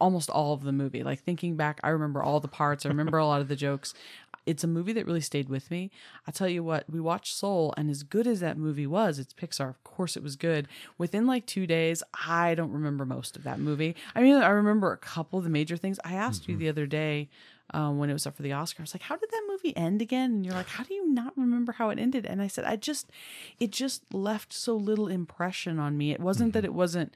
almost 0.00 0.30
all 0.30 0.52
of 0.52 0.62
the 0.62 0.72
movie. 0.72 1.02
Like 1.02 1.20
thinking 1.20 1.56
back, 1.56 1.80
I 1.82 1.88
remember 1.88 2.22
all 2.22 2.40
the 2.40 2.48
parts. 2.48 2.86
I 2.86 2.88
remember 2.88 3.18
a 3.18 3.26
lot 3.26 3.40
of 3.40 3.48
the 3.48 3.56
jokes. 3.56 3.94
It's 4.46 4.64
a 4.64 4.68
movie 4.68 4.94
that 4.94 5.06
really 5.06 5.20
stayed 5.20 5.48
with 5.48 5.70
me. 5.70 5.90
I 6.26 6.30
tell 6.30 6.48
you 6.48 6.64
what, 6.64 6.88
we 6.88 7.00
watched 7.00 7.36
Soul, 7.36 7.74
and 7.76 7.90
as 7.90 8.02
good 8.02 8.26
as 8.26 8.40
that 8.40 8.56
movie 8.56 8.86
was, 8.86 9.18
it's 9.18 9.34
Pixar. 9.34 9.68
Of 9.68 9.84
course, 9.84 10.16
it 10.16 10.22
was 10.22 10.36
good. 10.36 10.68
Within 10.96 11.26
like 11.26 11.44
two 11.46 11.66
days, 11.66 12.02
I 12.26 12.54
don't 12.54 12.72
remember 12.72 13.04
most 13.04 13.36
of 13.36 13.42
that 13.44 13.58
movie. 13.58 13.94
I 14.14 14.22
mean, 14.22 14.36
I 14.36 14.48
remember 14.48 14.92
a 14.92 14.96
couple 14.96 15.38
of 15.38 15.44
the 15.44 15.50
major 15.50 15.76
things. 15.76 16.00
I 16.04 16.14
asked 16.14 16.48
you 16.48 16.54
mm-hmm. 16.54 16.60
the 16.60 16.68
other 16.70 16.86
day 16.86 17.28
um, 17.74 17.98
when 17.98 18.10
it 18.10 18.12
was 18.14 18.26
up 18.26 18.36
for 18.36 18.42
the 18.42 18.52
Oscar. 18.52 18.82
I 18.82 18.84
was 18.84 18.94
like, 18.94 19.02
"How 19.02 19.16
did 19.16 19.30
that 19.30 19.42
movie 19.48 19.76
end 19.76 20.00
again?" 20.02 20.30
And 20.32 20.44
you're 20.46 20.54
like, 20.54 20.68
"How 20.68 20.84
do 20.84 20.94
you 20.94 21.08
not 21.08 21.32
remember 21.36 21.72
how 21.72 21.90
it 21.90 21.98
ended?" 21.98 22.26
And 22.26 22.40
I 22.42 22.46
said, 22.48 22.64
"I 22.64 22.76
just, 22.76 23.10
it 23.60 23.70
just 23.72 24.02
left 24.12 24.52
so 24.52 24.76
little 24.76 25.08
impression 25.08 25.78
on 25.78 25.96
me. 25.98 26.12
It 26.12 26.20
wasn't 26.20 26.52
that 26.54 26.64
it 26.64 26.74
wasn't." 26.74 27.14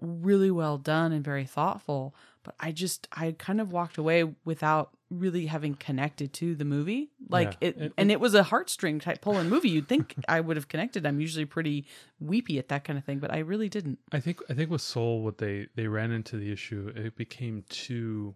really 0.00 0.50
well 0.50 0.76
done 0.76 1.12
and 1.12 1.24
very 1.24 1.44
thoughtful 1.44 2.16
but 2.42 2.52
i 2.58 2.72
just 2.72 3.06
i 3.12 3.30
kind 3.38 3.60
of 3.60 3.70
walked 3.70 3.96
away 3.96 4.24
without 4.44 4.90
really 5.08 5.46
having 5.46 5.72
connected 5.76 6.32
to 6.32 6.56
the 6.56 6.64
movie 6.64 7.10
like 7.28 7.56
Yeah. 7.60 7.68
it 7.68 7.76
It- 7.78 7.92
and 7.96 8.10
it 8.10 8.18
was 8.18 8.34
a 8.34 8.42
heartstring 8.42 9.00
type 9.00 9.20
pulling 9.20 9.48
movie 9.48 9.68
you'd 9.70 9.86
think 9.86 10.16
i 10.28 10.40
would 10.40 10.56
have 10.56 10.66
connected 10.66 11.06
i'm 11.06 11.20
usually 11.20 11.44
pretty 11.44 11.86
weepy 12.18 12.58
at 12.58 12.66
that 12.70 12.82
kind 12.82 12.98
of 12.98 13.04
thing 13.04 13.20
but 13.20 13.30
i 13.32 13.38
really 13.38 13.68
didn't 13.68 14.00
I 14.10 14.18
think 14.18 14.40
I 14.50 14.54
think 14.54 14.68
with 14.68 14.80
Soul, 14.82 15.22
what 15.22 15.38
they 15.38 15.68
they 15.76 15.86
ran 15.86 16.10
into 16.10 16.36
the 16.38 16.50
issue, 16.50 16.92
it 16.96 17.14
became 17.14 17.62
too. 17.68 18.34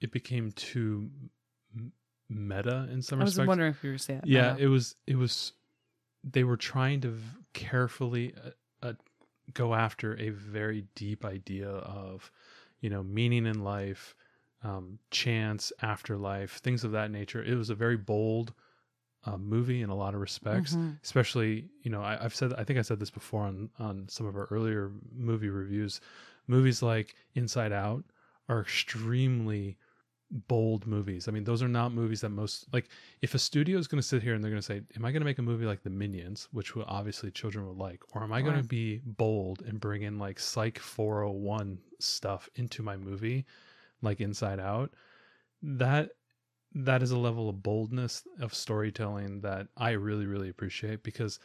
It 0.00 0.12
became 0.12 0.52
too 0.52 1.10
meta 2.28 2.88
in 2.92 3.02
some 3.02 3.18
respects. 3.18 3.20
I 3.20 3.24
was 3.24 3.30
respects. 3.38 3.48
wondering 3.48 3.70
if 3.72 3.84
you 3.84 3.90
were 3.90 3.98
saying 3.98 4.20
that. 4.20 4.28
yeah, 4.28 4.56
it 4.58 4.66
was 4.66 4.94
it 5.06 5.16
was 5.16 5.52
they 6.22 6.44
were 6.44 6.56
trying 6.56 7.00
to 7.02 7.16
carefully 7.54 8.34
uh, 8.44 8.50
uh, 8.86 8.92
go 9.54 9.74
after 9.74 10.18
a 10.18 10.30
very 10.30 10.84
deep 10.94 11.24
idea 11.24 11.68
of 11.68 12.30
you 12.80 12.90
know 12.90 13.02
meaning 13.02 13.46
in 13.46 13.62
life, 13.64 14.14
um, 14.62 14.98
chance, 15.10 15.72
afterlife, 15.82 16.58
things 16.58 16.84
of 16.84 16.92
that 16.92 17.10
nature. 17.10 17.42
It 17.42 17.54
was 17.56 17.70
a 17.70 17.74
very 17.74 17.96
bold 17.96 18.52
uh, 19.24 19.36
movie 19.36 19.82
in 19.82 19.90
a 19.90 19.94
lot 19.94 20.14
of 20.14 20.20
respects 20.20 20.74
Mhm. 20.76 20.98
especially 21.04 21.68
you 21.82 21.90
know 21.90 22.00
I, 22.00 22.24
i've 22.24 22.34
said 22.34 22.54
i 22.54 22.64
think 22.64 22.78
i 22.78 22.82
said 22.82 22.98
this 22.98 23.10
before 23.10 23.42
on 23.42 23.68
on 23.78 24.08
some 24.08 24.24
of 24.24 24.34
our 24.34 24.46
earlier 24.50 24.90
movie 25.14 25.50
reviews 25.50 26.00
movies 26.46 26.82
like 26.82 27.14
inside 27.34 27.70
out 27.70 28.02
are 28.48 28.62
extremely 28.62 29.76
bold 30.30 30.86
movies. 30.86 31.28
I 31.28 31.32
mean 31.32 31.44
those 31.44 31.62
are 31.62 31.68
not 31.68 31.92
movies 31.92 32.20
that 32.20 32.30
most 32.30 32.66
like 32.72 32.88
if 33.22 33.34
a 33.34 33.38
studio 33.38 33.78
is 33.78 33.88
going 33.88 34.00
to 34.00 34.06
sit 34.06 34.22
here 34.22 34.34
and 34.34 34.42
they're 34.42 34.50
going 34.50 34.62
to 34.62 34.66
say 34.66 34.80
am 34.96 35.04
i 35.04 35.10
going 35.10 35.20
to 35.20 35.26
make 35.26 35.38
a 35.38 35.42
movie 35.42 35.66
like 35.66 35.82
the 35.82 35.90
minions 35.90 36.48
which 36.52 36.76
will 36.76 36.84
obviously 36.86 37.30
children 37.30 37.66
will 37.66 37.74
like 37.74 38.00
or 38.14 38.22
am 38.22 38.32
i 38.32 38.40
going 38.40 38.56
to 38.56 38.62
be 38.62 39.00
bold 39.04 39.62
and 39.66 39.80
bring 39.80 40.02
in 40.02 40.18
like 40.18 40.38
psych 40.38 40.78
401 40.78 41.78
stuff 41.98 42.48
into 42.54 42.82
my 42.82 42.96
movie 42.96 43.44
like 44.02 44.20
inside 44.20 44.60
out 44.60 44.94
that 45.62 46.10
that 46.74 47.02
is 47.02 47.10
a 47.10 47.18
level 47.18 47.48
of 47.48 47.62
boldness 47.62 48.22
of 48.40 48.54
storytelling 48.54 49.40
that 49.40 49.66
I 49.76 49.90
really, 49.90 50.26
really 50.26 50.48
appreciate 50.48 51.02
because, 51.02 51.40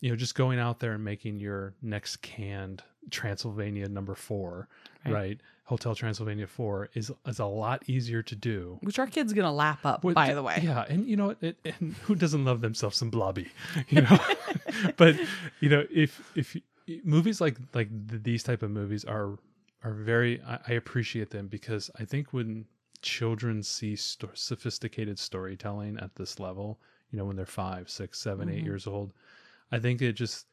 you 0.00 0.10
know, 0.10 0.16
just 0.16 0.34
going 0.34 0.58
out 0.58 0.80
there 0.80 0.92
and 0.92 1.04
making 1.04 1.38
your 1.38 1.74
next 1.82 2.16
canned 2.16 2.82
Transylvania 3.10 3.88
number 3.88 4.14
four, 4.14 4.68
Right. 5.04 5.12
right? 5.14 5.40
Hotel 5.64 5.94
Transylvania 5.96 6.46
four 6.46 6.90
is 6.94 7.10
is 7.26 7.38
a 7.40 7.44
lot 7.46 7.82
easier 7.88 8.22
to 8.22 8.36
do. 8.36 8.78
Which 8.82 8.98
our 9.00 9.06
kid's 9.06 9.32
gonna 9.32 9.52
lap 9.52 9.84
up, 9.84 10.04
What- 10.04 10.14
by 10.14 10.32
the 10.34 10.42
way. 10.42 10.60
Yeah, 10.62 10.84
and 10.88 11.06
you 11.08 11.16
know? 11.16 11.34
It, 11.40 11.56
and 11.64 11.94
who 12.04 12.14
doesn't 12.14 12.44
love 12.44 12.60
themselves 12.60 12.96
some 12.96 13.10
blobby, 13.10 13.48
you 13.88 14.02
know? 14.02 14.18
but 14.96 15.16
you 15.60 15.68
know, 15.68 15.84
if 15.90 16.32
if 16.36 16.56
movies 17.04 17.40
like 17.40 17.56
like 17.74 17.88
these 18.06 18.42
type 18.44 18.62
of 18.62 18.70
movies 18.70 19.04
are 19.04 19.38
are 19.82 19.92
very, 19.92 20.40
I, 20.42 20.58
I 20.68 20.72
appreciate 20.74 21.30
them 21.30 21.48
because 21.48 21.90
I 21.98 22.04
think 22.04 22.32
when 22.32 22.66
children 23.02 23.62
see 23.62 23.94
sto- 23.96 24.30
sophisticated 24.34 25.18
storytelling 25.18 25.98
at 25.98 26.14
this 26.16 26.40
level, 26.40 26.80
you 27.10 27.18
know, 27.18 27.24
when 27.24 27.36
they're 27.36 27.46
five, 27.46 27.88
six, 27.90 28.18
seven, 28.18 28.48
eight 28.48 28.62
Mhm. 28.62 28.66
years 28.66 28.86
old, 28.86 29.12
I 29.70 29.78
think 29.78 30.00
it 30.02 30.12
just 30.14 30.46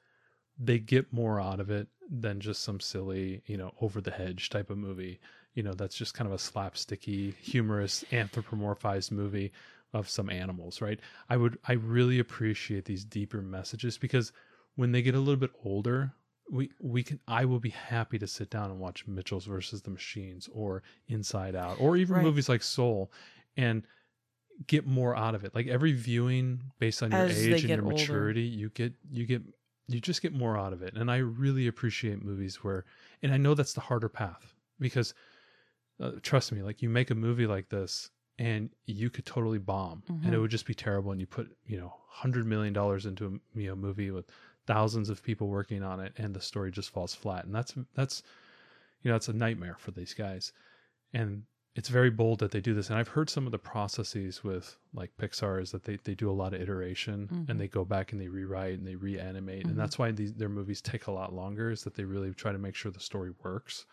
they 0.57 0.79
get 0.79 1.11
more 1.11 1.39
out 1.39 1.59
of 1.59 1.69
it 1.69 1.87
than 2.09 2.39
just 2.39 2.61
some 2.63 2.79
silly, 2.79 3.41
you 3.45 3.57
know, 3.57 3.73
over 3.81 4.01
the 4.01 4.11
hedge 4.11 4.49
type 4.49 4.69
of 4.69 4.77
movie. 4.77 5.19
You 5.53 5.63
know, 5.63 5.73
that's 5.73 5.95
just 5.95 6.13
kind 6.13 6.27
of 6.27 6.33
a 6.33 6.37
slapsticky, 6.37 7.35
humorous, 7.37 8.03
anthropomorphized 8.11 9.11
movie 9.11 9.51
of 9.93 10.09
some 10.09 10.29
animals, 10.29 10.81
right? 10.81 10.99
I 11.29 11.37
would 11.37 11.57
I 11.67 11.73
really 11.73 12.19
appreciate 12.19 12.85
these 12.85 13.05
deeper 13.05 13.41
messages 13.41 13.97
because 13.97 14.31
when 14.75 14.91
they 14.91 15.01
get 15.01 15.15
a 15.15 15.19
little 15.19 15.39
bit 15.39 15.51
older, 15.63 16.13
we 16.51 16.71
we 16.79 17.03
can 17.03 17.19
I 17.27 17.45
will 17.45 17.59
be 17.59 17.69
happy 17.69 18.17
to 18.19 18.27
sit 18.27 18.49
down 18.49 18.71
and 18.71 18.79
watch 18.79 19.07
Mitchell's 19.07 19.45
versus 19.45 19.81
the 19.83 19.91
Machines 19.91 20.49
or 20.51 20.83
Inside 21.07 21.55
Out 21.55 21.77
or 21.79 21.95
even 21.97 22.17
Right. 22.17 22.21
movies 22.21 22.49
like 22.49 22.63
Soul 22.63 23.11
and 23.55 23.85
get 24.67 24.85
more 24.87 25.15
out 25.15 25.35
of 25.35 25.43
it. 25.43 25.55
Like 25.55 25.67
every 25.67 25.93
viewing 25.93 26.61
based 26.79 27.03
on 27.03 27.11
your 27.11 27.25
As 27.25 27.29
age 27.29 27.63
and 27.65 27.73
your 27.73 27.83
older. 27.83 27.83
maturity, 27.83 28.43
you 28.43 28.69
get 28.69 28.93
you 29.11 29.25
get 29.25 29.43
you 29.87 29.99
just 29.99 30.21
get 30.21 30.33
more 30.33 30.57
out 30.57 30.73
of 30.73 30.81
it. 30.81 30.95
And 30.95 31.11
I 31.11 31.17
really 31.17 31.67
appreciate 31.67 32.23
movies 32.23 32.63
where 32.63 32.85
and 33.21 33.33
I 33.33 33.37
know 33.37 33.53
that's 33.53 33.73
the 33.73 33.81
harder 33.81 34.09
path 34.09 34.55
because 34.79 35.13
uh, 35.99 36.11
trust 36.21 36.51
me, 36.51 36.61
like 36.61 36.81
you 36.81 36.89
make 36.89 37.11
a 37.11 37.15
movie 37.15 37.47
like 37.47 37.69
this 37.69 38.09
and 38.39 38.71
you 38.85 39.09
could 39.09 39.25
totally 39.25 39.59
bomb 39.59 40.03
and 40.23 40.33
it 40.33 40.39
Mhm. 40.39 40.39
would 40.39 40.51
just 40.51 40.65
be 40.65 40.73
terrible 40.73 41.11
and 41.11 41.21
you 41.21 41.27
put, 41.27 41.55
you 41.65 41.77
know, 41.77 41.87
100 41.89 42.45
million 42.45 42.73
dollars 42.73 43.05
into 43.05 43.27
a 43.27 43.59
you 43.59 43.67
know 43.67 43.75
movie 43.75 44.11
with 44.11 44.29
thousands 44.65 45.09
of 45.09 45.23
people 45.23 45.47
working 45.49 45.83
on 45.83 45.99
it 45.99 46.13
and 46.17 46.33
the 46.35 46.41
story 46.41 46.71
just 46.71 46.89
falls 46.89 47.13
flat. 47.15 47.45
And 47.45 47.53
that's 47.53 47.75
that's 47.95 48.23
you 49.01 49.09
know, 49.11 49.15
it's 49.17 49.27
a 49.29 49.33
nightmare 49.33 49.75
for 49.79 49.91
these 49.91 50.13
guys. 50.13 50.53
And 51.13 51.45
it's 51.75 51.89
very 51.89 52.11
bold 52.11 52.39
that 52.39 52.51
they 52.51 52.61
do 52.61 52.73
this. 52.73 52.89
And 52.89 52.99
I've 52.99 53.07
heard 53.09 53.29
some 53.29 53.45
of 53.47 53.51
the 53.51 53.57
processes 53.59 54.43
with 54.43 54.77
like 54.93 55.11
Pixar 55.17 55.59
is 55.61 55.71
that 55.71 55.85
they, 55.85 55.97
they 56.03 56.13
do 56.13 56.29
a 56.29 56.33
lot 56.33 56.53
of 56.53 56.61
iteration 56.61 57.27
Mhm. 57.27 57.49
and 57.49 57.59
they 57.59 57.67
go 57.67 57.83
back 57.83 58.11
and 58.11 58.21
they 58.21 58.27
rewrite 58.27 58.77
and 58.77 58.87
they 58.87 58.95
reanimate. 58.95 59.65
Mhm. 59.65 59.71
And 59.71 59.79
that's 59.79 59.97
why 59.97 60.11
these 60.11 60.33
their 60.33 60.49
movies 60.49 60.81
take 60.81 61.07
a 61.07 61.11
lot 61.11 61.33
longer, 61.33 61.71
is 61.71 61.83
that 61.83 61.95
they 61.95 62.03
really 62.05 62.31
try 62.33 62.51
to 62.51 62.59
make 62.59 62.75
sure 62.75 62.91
the 62.91 62.99
story 62.99 63.31
works 63.43 63.85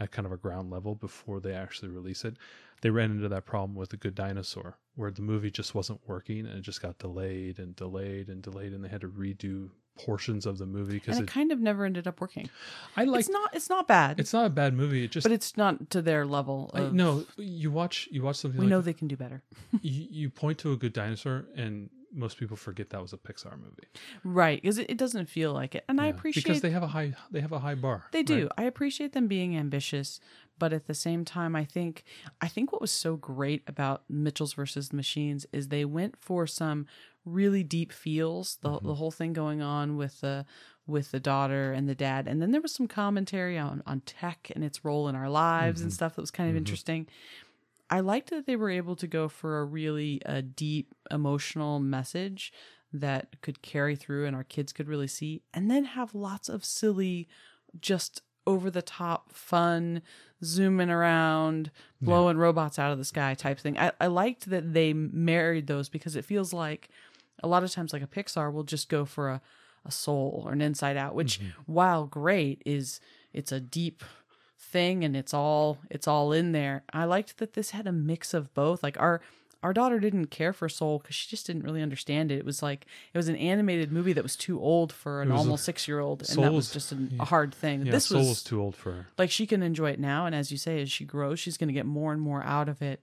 at 0.00 0.10
kind 0.12 0.26
of 0.26 0.32
a 0.32 0.36
ground 0.36 0.70
level 0.70 0.94
before 0.94 1.40
they 1.40 1.54
actually 1.54 1.88
release 1.88 2.24
it. 2.24 2.36
They 2.82 2.90
ran 2.90 3.10
into 3.12 3.28
that 3.28 3.46
problem 3.46 3.74
with 3.76 3.90
The 3.90 3.96
Good 3.96 4.14
Dinosaur, 4.14 4.76
where 4.94 5.10
the 5.10 5.22
movie 5.22 5.50
just 5.50 5.74
wasn't 5.74 6.06
working 6.06 6.46
and 6.46 6.58
it 6.58 6.62
just 6.62 6.82
got 6.82 6.98
delayed 6.98 7.58
and 7.58 7.74
delayed 7.76 8.28
and 8.28 8.42
delayed, 8.42 8.72
and 8.72 8.84
they 8.84 8.88
had 8.88 9.00
to 9.02 9.08
redo 9.08 9.70
portions 9.98 10.46
of 10.46 10.58
the 10.58 10.66
movie 10.66 10.94
because 10.94 11.18
it 11.18 11.22
it, 11.22 11.28
kind 11.28 11.52
of 11.52 11.60
never 11.60 11.84
ended 11.84 12.06
up 12.06 12.20
working. 12.20 12.48
I 12.96 13.04
like 13.04 13.20
it's 13.20 13.28
not 13.28 13.54
it's 13.54 13.70
not 13.70 13.86
bad. 13.86 14.18
it's 14.18 14.32
not 14.32 14.46
a 14.46 14.50
bad 14.50 14.74
movie. 14.74 15.04
It 15.04 15.10
just 15.10 15.24
but 15.24 15.32
it's 15.32 15.56
not 15.56 15.90
to 15.90 16.02
their 16.02 16.26
level 16.26 16.70
I, 16.74 16.82
no, 16.90 17.24
you 17.36 17.70
watch 17.70 18.08
you 18.10 18.22
watch 18.22 18.36
something 18.36 18.58
we 18.58 18.66
like 18.66 18.70
know 18.70 18.80
they 18.80 18.92
can 18.92 19.08
do 19.08 19.16
better. 19.16 19.42
you, 19.82 20.06
you 20.10 20.30
point 20.30 20.58
to 20.58 20.72
a 20.72 20.76
good 20.76 20.92
dinosaur 20.92 21.46
and 21.56 21.90
most 22.14 22.38
people 22.38 22.56
forget 22.56 22.90
that 22.90 23.02
was 23.02 23.12
a 23.12 23.16
Pixar 23.16 23.58
movie. 23.58 23.88
Right. 24.22 24.62
Because 24.62 24.78
it, 24.78 24.88
it 24.88 24.96
doesn't 24.96 25.26
feel 25.28 25.52
like 25.52 25.74
it. 25.74 25.84
And 25.88 26.00
I 26.00 26.06
appreciate 26.06 26.44
because 26.44 26.62
they 26.62 26.70
have 26.70 26.82
a 26.82 26.88
high 26.88 27.14
they 27.30 27.40
have 27.40 27.52
a 27.52 27.58
high 27.58 27.74
bar. 27.74 28.04
They 28.12 28.22
do. 28.22 28.42
right? 28.42 28.52
I 28.58 28.62
appreciate 28.64 29.12
them 29.12 29.26
being 29.26 29.56
ambitious, 29.56 30.20
but 30.58 30.72
at 30.72 30.86
the 30.86 30.94
same 30.94 31.24
time, 31.24 31.56
I 31.56 31.64
think 31.64 32.04
I 32.40 32.48
think 32.48 32.72
what 32.72 32.80
was 32.80 32.92
so 32.92 33.16
great 33.16 33.62
about 33.66 34.04
Mitchell's 34.08 34.54
versus 34.54 34.90
the 34.90 34.96
Machines 34.96 35.46
is 35.52 35.68
they 35.68 35.84
went 35.84 36.16
for 36.18 36.46
some 36.46 36.86
really 37.24 37.62
deep 37.62 37.92
feels. 37.92 38.56
The 38.62 38.70
Mm-hmm. 38.70 38.86
the 38.88 38.94
whole 38.94 39.10
thing 39.10 39.32
going 39.32 39.62
on 39.62 39.96
with 39.96 40.20
the 40.20 40.44
with 40.86 41.10
the 41.12 41.20
daughter 41.20 41.72
and 41.72 41.88
the 41.88 41.94
dad, 41.94 42.28
and 42.28 42.42
then 42.42 42.50
there 42.50 42.60
was 42.60 42.74
some 42.74 42.88
commentary 42.88 43.58
on 43.58 43.82
on 43.86 44.00
tech 44.00 44.50
and 44.54 44.62
its 44.64 44.84
role 44.84 45.08
in 45.08 45.14
our 45.14 45.30
lives 45.30 45.80
and 45.80 45.90
Mhm. 45.90 45.94
stuff 45.94 46.14
that 46.16 46.20
was 46.20 46.30
kind 46.30 46.50
of 46.50 46.54
Mhm. 46.54 46.58
interesting. 46.58 47.08
I 47.90 48.00
liked 48.00 48.30
that 48.30 48.46
they 48.46 48.56
were 48.56 48.70
able 48.70 48.96
to 48.96 49.06
go 49.06 49.28
for 49.28 49.60
a 49.60 49.64
really 49.64 50.20
a 50.26 50.42
deep 50.42 50.94
emotional 51.10 51.80
message 51.80 52.52
that 52.92 53.40
could 53.42 53.60
carry 53.62 53.96
through 53.96 54.26
and 54.26 54.36
our 54.36 54.44
kids 54.44 54.72
could 54.72 54.88
really 54.88 55.08
see, 55.08 55.42
and 55.52 55.70
then 55.70 55.84
have 55.84 56.14
lots 56.14 56.48
of 56.48 56.64
silly, 56.64 57.28
just 57.80 58.22
over 58.46 58.70
the 58.70 58.82
top 58.82 59.32
fun, 59.32 60.02
zooming 60.44 60.90
around, 60.90 61.70
Yeah. 62.00 62.06
blowing 62.06 62.36
robots 62.36 62.78
out 62.78 62.92
of 62.92 62.98
the 62.98 63.04
sky 63.04 63.34
type 63.34 63.58
thing. 63.58 63.78
I, 63.78 63.92
I 64.00 64.06
liked 64.08 64.46
that 64.50 64.74
they 64.74 64.92
married 64.92 65.66
those 65.66 65.88
because 65.88 66.14
it 66.14 66.24
feels 66.24 66.52
like 66.52 66.88
a 67.42 67.48
lot 67.48 67.62
of 67.64 67.70
times, 67.72 67.92
like 67.92 68.02
a 68.02 68.06
Pixar 68.06 68.52
will 68.52 68.64
just 68.64 68.88
go 68.88 69.04
for 69.04 69.28
a, 69.30 69.40
a 69.84 69.90
soul 69.90 70.42
or 70.46 70.52
an 70.52 70.60
inside 70.60 70.96
out, 70.96 71.14
which 71.14 71.40
Mhm. 71.40 71.52
while 71.66 72.06
great 72.06 72.62
is 72.64 73.00
it's 73.32 73.52
a 73.52 73.60
deep 73.60 74.02
thing 74.58 75.04
and 75.04 75.16
it's 75.16 75.34
all 75.34 75.78
it's 75.90 76.08
all 76.08 76.32
in 76.32 76.52
there. 76.52 76.84
I 76.92 77.04
liked 77.04 77.38
that 77.38 77.52
this 77.54 77.70
had 77.70 77.86
a 77.86 77.92
mix 77.92 78.34
of 78.34 78.52
both. 78.54 78.82
Like 78.82 78.98
our 79.00 79.20
our 79.62 79.72
daughter 79.72 79.98
didn't 79.98 80.26
care 80.26 80.52
for 80.52 80.68
Soul 80.68 80.98
because 80.98 81.16
she 81.16 81.28
just 81.28 81.46
didn't 81.46 81.62
really 81.62 81.80
understand 81.80 82.30
it. 82.30 82.36
It 82.38 82.44
was 82.44 82.62
like 82.62 82.86
it 83.12 83.16
was 83.18 83.28
an 83.28 83.36
animated 83.36 83.90
movie 83.90 84.12
that 84.12 84.22
was 84.22 84.36
too 84.36 84.60
old 84.60 84.92
for 84.92 85.22
an 85.22 85.30
a- 85.30 85.36
almost 85.36 85.64
six 85.64 85.88
year 85.88 86.00
old, 86.00 86.22
and 86.28 86.42
that 86.42 86.52
was 86.52 86.70
just 86.70 86.92
an, 86.92 87.10
yeah. 87.12 87.22
a 87.22 87.24
hard 87.24 87.54
thing. 87.54 87.86
Yeah, 87.86 87.92
this 87.92 88.10
was 88.10 88.42
too 88.42 88.60
old 88.60 88.76
for 88.76 88.92
her. 88.92 89.06
like 89.18 89.30
she 89.30 89.46
can 89.46 89.62
enjoy 89.62 89.90
it 89.90 89.98
now, 90.00 90.26
and 90.26 90.34
as 90.34 90.52
you 90.52 90.58
say, 90.58 90.82
as 90.82 90.92
she 90.92 91.04
grows, 91.06 91.40
she's 91.40 91.56
going 91.56 91.68
to 91.68 91.74
get 91.74 91.86
more 91.86 92.12
and 92.12 92.20
more 92.20 92.42
out 92.42 92.68
of 92.68 92.82
it 92.82 93.02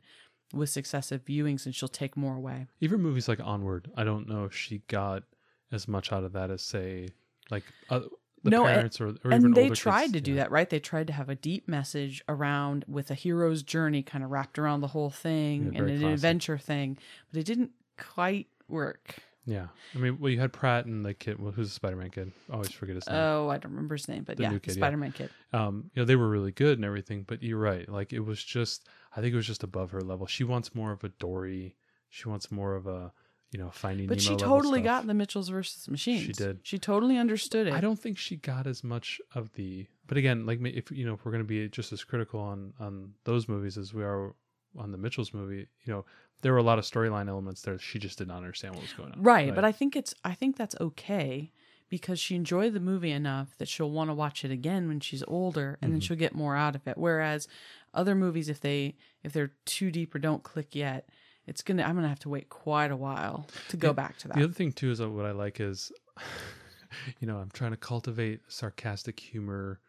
with 0.53 0.69
successive 0.69 1.23
viewings, 1.25 1.65
and 1.65 1.73
she'll 1.75 1.87
take 1.89 2.15
more 2.17 2.35
away. 2.35 2.67
Even 2.79 3.01
movies 3.01 3.27
like 3.27 3.39
Onward, 3.39 3.89
I 3.95 4.03
don't 4.03 4.27
know 4.27 4.45
if 4.45 4.53
she 4.55 4.79
got 4.87 5.23
as 5.71 5.87
much 5.87 6.11
out 6.11 6.23
of 6.23 6.33
that 6.33 6.51
as 6.51 6.61
say 6.61 7.07
like 7.49 7.63
uh, 7.89 8.01
the 8.43 8.49
No, 8.49 8.65
and- 8.65 8.75
parents 8.75 8.99
or, 8.99 9.07
or 9.09 9.31
even 9.31 9.45
and 9.45 9.55
they 9.55 9.69
tried 9.69 10.01
kids. 10.05 10.13
to 10.13 10.21
do 10.21 10.31
Yeah. 10.31 10.37
that, 10.43 10.51
right? 10.51 10.69
They 10.69 10.79
tried 10.79 11.07
to 11.07 11.13
have 11.13 11.29
a 11.29 11.35
deep 11.35 11.67
message 11.67 12.23
around 12.27 12.83
with 12.87 13.09
a 13.11 13.13
hero's 13.13 13.61
journey 13.63 14.03
kind 14.03 14.23
of 14.23 14.31
wrapped 14.31 14.57
around 14.59 14.81
the 14.81 14.87
whole 14.87 15.09
thing 15.09 15.71
Yeah, 15.73 15.79
and 15.81 15.89
an 15.89 15.99
classic. 15.99 16.13
adventure 16.15 16.57
thing, 16.57 16.97
but 17.31 17.39
it 17.39 17.45
didn't 17.45 17.71
quite 17.97 18.47
work. 18.67 19.15
Yeah, 19.45 19.67
I 19.95 19.97
mean, 19.97 20.19
well, 20.19 20.29
you 20.31 20.39
had 20.39 20.53
Pratt 20.53 20.85
and 20.85 21.03
the 21.03 21.15
kid. 21.15 21.39
Well, 21.39 21.51
who's 21.51 21.69
the 21.69 21.73
Spider-Man 21.73 22.11
kid? 22.11 22.31
I 22.49 22.53
always 22.53 22.71
forget 22.71 22.95
his 22.95 23.07
name. 23.07 23.15
Oh, 23.17 23.49
I 23.49 23.57
don't 23.57 23.71
remember 23.71 23.95
his 23.95 24.07
name, 24.07 24.23
but 24.23 24.37
The 24.37 24.43
yeah, 24.43 24.49
new 24.51 24.59
the 24.59 24.67
yeah. 24.67 24.73
Spider-Man 24.75 25.11
kid. 25.13 25.31
um, 25.51 25.89
you 25.95 26.01
know, 26.01 26.05
they 26.05 26.15
were 26.15 26.29
really 26.29 26.51
good 26.51 26.77
and 26.77 26.85
everything, 26.85 27.23
but 27.27 27.41
you're 27.41 27.57
right. 27.57 27.89
Like 27.89 28.13
it 28.13 28.19
was 28.19 28.43
just, 28.43 28.87
I 29.15 29.21
think 29.21 29.33
it 29.33 29.37
was 29.37 29.47
just 29.47 29.63
above 29.63 29.91
her 29.91 30.01
level. 30.01 30.27
She 30.27 30.43
wants 30.43 30.75
more 30.75 30.91
of 30.91 31.03
a 31.03 31.09
Dory. 31.09 31.75
She 32.09 32.29
wants 32.29 32.51
more 32.51 32.75
of 32.75 32.85
a, 32.85 33.11
you 33.51 33.59
know, 33.59 33.71
finding. 33.71 34.05
But 34.07 34.19
Nemo 34.23 34.29
she 34.29 34.35
totally 34.43 34.81
got 34.81 35.07
the 35.07 35.13
Mitchells 35.15 35.49
versus 35.49 35.89
Machines. 35.89 36.21
She 36.21 36.33
did. 36.33 36.59
She 36.61 36.77
totally 36.77 37.17
understood 37.17 37.65
it. 37.65 37.73
I 37.73 37.81
don't 37.81 37.99
think 37.99 38.19
she 38.19 38.35
got 38.35 38.67
as 38.67 38.83
much 38.83 39.19
of 39.33 39.51
the. 39.53 39.87
But 40.05 40.17
again, 40.17 40.45
like 40.45 40.59
if 40.63 40.91
you 40.91 41.05
know, 41.05 41.15
if 41.15 41.25
we're 41.25 41.31
going 41.31 41.43
to 41.43 41.47
be 41.47 41.67
just 41.67 41.91
as 41.93 42.03
critical 42.03 42.39
on 42.39 42.73
on 42.79 43.13
those 43.23 43.47
movies 43.47 43.77
as 43.77 43.93
we 43.93 44.03
are 44.03 44.35
on 44.77 44.91
the 44.91 44.97
Mitchells 44.97 45.33
movie, 45.33 45.67
you 45.85 45.93
know, 45.93 46.05
there 46.41 46.51
were 46.53 46.57
a 46.57 46.63
lot 46.63 46.79
of 46.79 46.85
storyline 46.85 47.27
elements 47.29 47.61
there. 47.61 47.77
She 47.77 47.99
just 47.99 48.17
did 48.17 48.27
not 48.27 48.37
understand 48.37 48.73
what 48.75 48.81
was 48.83 48.93
going 48.93 49.11
on. 49.11 49.21
Right, 49.21 49.53
but 49.53 49.63
I 49.63 49.71
think 49.71 49.95
it's 49.95 50.13
I 50.23 50.33
think 50.33 50.57
that's 50.57 50.75
okay 50.81 51.51
because 51.89 52.19
she 52.19 52.35
enjoyed 52.35 52.73
the 52.73 52.79
movie 52.79 53.11
enough 53.11 53.57
that 53.57 53.67
she'll 53.67 53.91
want 53.91 54.09
to 54.09 54.13
watch 54.13 54.43
it 54.45 54.49
again 54.51 54.87
when 54.87 54.99
she's 55.01 55.23
older 55.27 55.77
and 55.81 55.91
then 55.91 55.99
Mhm. 55.99 56.03
she'll 56.03 56.17
get 56.17 56.33
more 56.33 56.55
out 56.55 56.75
of 56.75 56.87
it. 56.87 56.97
Whereas 56.97 57.47
other 57.93 58.15
movies 58.15 58.49
if 58.49 58.59
they 58.61 58.95
if 59.23 59.33
they're 59.33 59.51
too 59.65 59.91
deep 59.91 60.15
or 60.15 60.19
don't 60.19 60.41
click 60.41 60.73
yet, 60.73 61.09
it's 61.45 61.61
gonna 61.61 61.83
I'm 61.83 61.95
gonna 61.95 62.07
have 62.09 62.19
to 62.19 62.29
wait 62.29 62.49
quite 62.49 62.91
a 62.91 62.95
while 62.95 63.47
to 63.67 63.77
go 63.77 63.89
Yeah, 63.89 63.93
back 63.93 64.17
to 64.19 64.29
that. 64.29 64.37
The 64.37 64.43
other 64.45 64.53
thing 64.53 64.71
too 64.71 64.89
is 64.91 64.97
that 64.99 65.09
what 65.09 65.25
I 65.25 65.31
like 65.31 65.59
is, 65.59 65.91
you 67.19 67.27
know, 67.27 67.37
I'm 67.37 67.51
trying 67.51 67.71
to 67.71 67.77
cultivate 67.77 68.41
sarcastic 68.47 69.19
humor, 69.19 69.79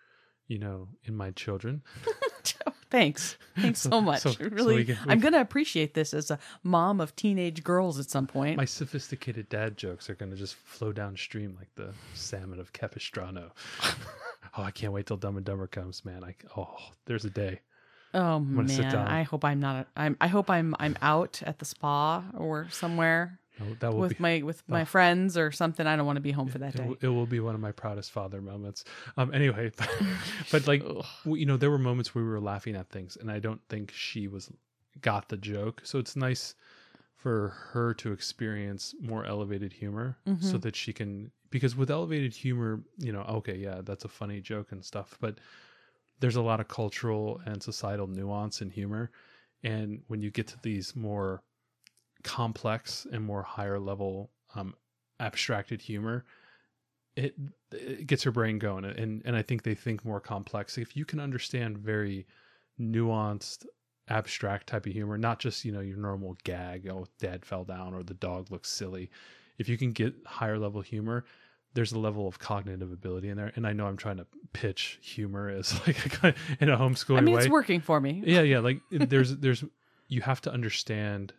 you 0.49 0.59
know, 0.59 0.89
in 1.05 1.15
my 1.17 1.31
children. 1.31 1.83
Thanks. 2.93 3.37
Thanks 3.59 3.81
so, 3.81 3.91
So- 3.91 4.01
much. 4.01 4.21
so- 4.21 4.31
so 4.31 4.45
really, 4.51 4.77
we 4.77 4.85
can- 4.85 4.99
we 5.07 5.11
I'm 5.13 5.19
going 5.19 5.33
to 5.33 5.41
appreciate 5.41 5.95
this 5.95 6.15
as 6.15 6.31
a 6.31 6.39
mom 6.63 7.01
of 7.01 7.17
teenage 7.17 7.65
girls 7.65 7.99
at 7.99 8.09
some 8.11 8.27
point. 8.29 8.57
My 8.57 8.65
sophisticated 8.67 9.49
dad 9.49 9.77
jokes 9.77 10.09
are 10.09 10.15
going 10.15 10.31
to 10.31 10.37
just 10.37 10.55
flow 10.55 10.93
downstream 10.93 11.57
like 11.59 11.75
the 11.75 11.93
salmon 12.15 12.61
of 12.61 12.73
Capistrano. 12.73 13.51
oh, 14.57 14.63
I 14.63 14.71
can't 14.71 14.93
wait 14.93 15.07
till 15.07 15.17
Dumb 15.17 15.37
and 15.37 15.45
Dumber 15.45 15.67
comes, 15.67 16.05
man. 16.05 16.23
I 16.23 16.35
oh, 16.57 16.77
there's 17.07 17.25
a 17.25 17.31
day. 17.31 17.61
oh 18.15 18.39
gonna 18.41 18.69
sit 18.69 18.83
man, 18.83 18.93
down. 18.93 19.09
I 19.09 19.23
hope 19.23 19.45
I'm 19.45 19.59
not. 19.61 19.89
I'm. 19.97 20.17
I 20.21 20.27
hope 20.29 20.51
I'm. 20.51 20.77
I'm 20.79 20.97
out 21.01 21.43
at 21.47 21.59
the 21.59 21.65
spa 21.65 22.23
or 22.37 22.69
somewhere 22.71 23.39
Oh, 23.61 23.77
that 23.81 23.93
will 23.93 24.01
with 24.01 24.11
be. 24.11 24.17
my 24.19 24.43
with 24.43 24.63
my 24.69 24.83
oh. 24.83 24.85
friends 24.87 25.37
or 25.37 25.53
something. 25.53 25.87
I 25.87 25.95
don't 25.97 26.07
want 26.07 26.17
to 26.17 26.23
be 26.23 26.33
home 26.33 26.49
for 26.49 26.59
that 26.59 26.75
It, 26.75 26.79
day. 26.79 26.87
will- 26.87 26.97
it 27.01 27.09
will 27.09 27.27
be 27.27 27.39
one 27.41 27.55
of 27.55 27.61
my 27.61 27.73
proudest 27.73 28.11
father 28.11 28.41
moments. 28.41 28.85
Um. 29.17 29.33
Anyway, 29.35 29.71
but, 29.77 29.91
but 30.51 30.67
like 30.67 30.83
you 31.27 31.47
know, 31.47 31.57
there 31.57 31.71
were 31.71 31.79
moments 31.79 32.15
where 32.15 32.25
we 32.25 32.31
were 32.31 32.41
laughing 32.41 32.75
at 32.77 32.89
things, 32.89 33.17
and 33.21 33.31
I 33.31 33.39
don't 33.39 33.61
think 33.69 33.93
she 33.93 34.27
was 34.29 34.51
got 35.01 35.29
the 35.29 35.37
joke. 35.37 35.83
So 35.85 35.99
it's 35.99 36.17
nice 36.17 36.55
for 37.17 37.51
her 37.73 37.95
to 37.95 38.13
experience 38.13 38.95
more 39.01 39.25
elevated 39.27 39.73
humor, 39.75 40.17
so 40.41 40.57
Mhm. 40.59 40.63
that 40.63 40.75
she 40.77 40.93
can. 40.93 41.31
Because 41.51 41.77
with 41.77 41.91
elevated 41.91 42.35
humor, 42.35 42.83
you 42.99 43.13
know, 43.13 43.21
okay, 43.23 43.57
yeah, 43.57 43.83
that's 43.85 44.05
a 44.07 44.09
funny 44.09 44.41
joke 44.41 44.73
and 44.73 44.83
stuff, 44.85 45.19
but 45.21 45.39
there's 46.21 46.37
a 46.37 46.43
lot 46.43 46.61
of 46.61 46.69
cultural 46.69 47.41
and 47.45 47.63
societal 47.63 48.07
nuance 48.07 48.63
in 48.63 48.71
humor, 48.71 49.11
and 49.63 50.03
when 50.09 50.23
you 50.23 50.31
get 50.31 50.47
to 50.49 50.59
these 50.63 50.97
more 50.97 51.43
complex 52.23 53.07
and 53.13 53.25
more 53.25 53.43
higher 53.43 53.79
level 53.79 54.31
um, 54.55 54.75
abstracted 55.21 55.81
humor 55.81 56.25
it 57.17 57.35
it 57.73 58.07
gets 58.07 58.23
her 58.23 58.31
brain 58.31 58.59
going. 58.59 58.85
And 58.85 59.23
and 59.25 59.37
I 59.37 59.43
think 59.43 59.63
they 59.63 59.75
think 59.75 60.05
more 60.05 60.21
complex. 60.21 60.79
If 60.79 60.97
you 60.97 61.05
can 61.05 61.21
understand 61.21 61.79
very 61.79 62.27
nuanced 62.81 63.67
abstract 64.09 64.67
type 64.67 64.85
of 64.85 64.93
humor 64.93 65.17
not 65.17 65.39
just 65.39 65.65
you 65.65 65.71
know 65.71 65.79
your 65.79 65.97
normal 65.97 66.37
gag 66.43 66.89
oh 66.89 67.07
dad 67.21 67.45
fell 67.45 67.63
down 67.63 67.95
or 67.95 68.03
the 68.03 68.15
dog 68.15 68.51
looks 68.51 68.71
silly. 68.71 69.11
If 69.59 69.69
you 69.69 69.77
can 69.79 69.93
get 69.93 70.15
higher 70.27 70.59
level 70.59 70.81
humor 70.81 71.25
there's 71.75 71.93
a 71.93 71.99
level 71.99 72.29
of 72.29 72.39
cognitive 72.39 72.93
ability 72.93 73.31
in 73.31 73.37
there. 73.39 73.51
And 73.57 73.67
I 73.67 73.73
know 73.73 73.87
I'm 73.87 73.97
trying 73.97 74.19
to 74.19 74.27
pitch 74.53 74.99
humor 75.01 75.49
as 75.49 75.75
like 75.87 76.05
a 76.05 76.09
kind 76.09 76.35
in 76.61 76.69
a 76.69 76.77
homeschooling 76.77 77.19
I 77.19 77.21
mean, 77.23 77.35
way. 77.35 77.43
it's 77.43 77.51
working 77.51 77.81
for 77.81 78.01
me. 78.01 78.23
yeah 78.27 78.43
yeah 78.43 78.59
like 78.59 78.81
there's 78.91 79.37
there's 79.37 79.65
you 80.09 80.21
have 80.23 80.41
to 80.43 80.53
understand 80.53 81.33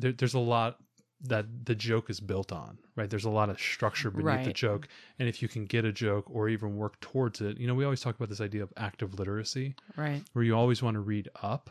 there, 0.00 0.12
there's 0.12 0.34
a 0.34 0.38
lot 0.38 0.78
that 1.22 1.44
the 1.66 1.74
joke 1.74 2.08
is 2.10 2.20
built 2.20 2.50
on 2.52 2.78
right? 2.96 3.08
There's 3.10 3.24
a 3.26 3.30
lot 3.30 3.50
of 3.50 3.58
structure 3.60 4.10
beneath 4.10 4.44
the 4.44 4.52
joke. 4.52 4.88
And 5.18 5.28
if 5.28 5.40
you 5.42 5.48
can 5.48 5.64
get 5.66 5.84
a 5.84 5.92
joke 5.92 6.26
or 6.30 6.48
even 6.48 6.76
work 6.76 6.98
towards 7.00 7.40
it 7.40 7.58
you 7.58 7.66
know 7.66 7.74
we 7.74 7.84
always 7.84 8.00
talk 8.00 8.16
about 8.16 8.28
this 8.28 8.40
idea 8.40 8.62
of 8.62 8.72
active 8.76 9.14
literacy 9.18 9.74
Right. 9.96 10.22
where 10.32 10.44
you 10.44 10.56
always 10.56 10.82
want 10.82 10.94
to 10.94 11.00
read 11.00 11.28
up 11.42 11.70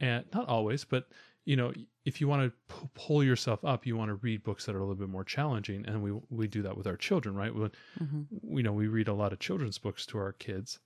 and 0.00 0.24
not 0.32 0.48
always 0.48 0.84
but 0.84 1.08
you 1.44 1.56
know 1.56 1.72
if 2.04 2.20
you 2.20 2.28
want 2.28 2.42
to 2.42 2.74
p- 2.74 2.88
pull 2.94 3.22
yourself 3.22 3.64
up 3.64 3.86
you 3.86 3.96
want 3.96 4.08
to 4.08 4.14
read 4.16 4.42
books 4.42 4.64
that 4.66 4.74
are 4.74 4.78
a 4.78 4.82
little 4.82 4.94
bit 4.94 5.08
more 5.10 5.24
challenging. 5.24 5.84
And 5.86 6.02
we 6.02 6.12
we 6.30 6.48
do 6.48 6.62
that 6.62 6.76
with 6.76 6.86
our 6.86 6.96
children 6.96 7.34
right? 7.34 7.54
When 7.54 7.70
hmm 7.98 8.22
you 8.56 8.62
know 8.62 8.72
we 8.72 8.86
read 8.86 9.08
a 9.08 9.12
lot 9.14 9.32
of 9.32 9.38
children's 9.40 9.78
books 9.78 10.06
to 10.06 10.18
our 10.18 10.32
kids 10.32 10.78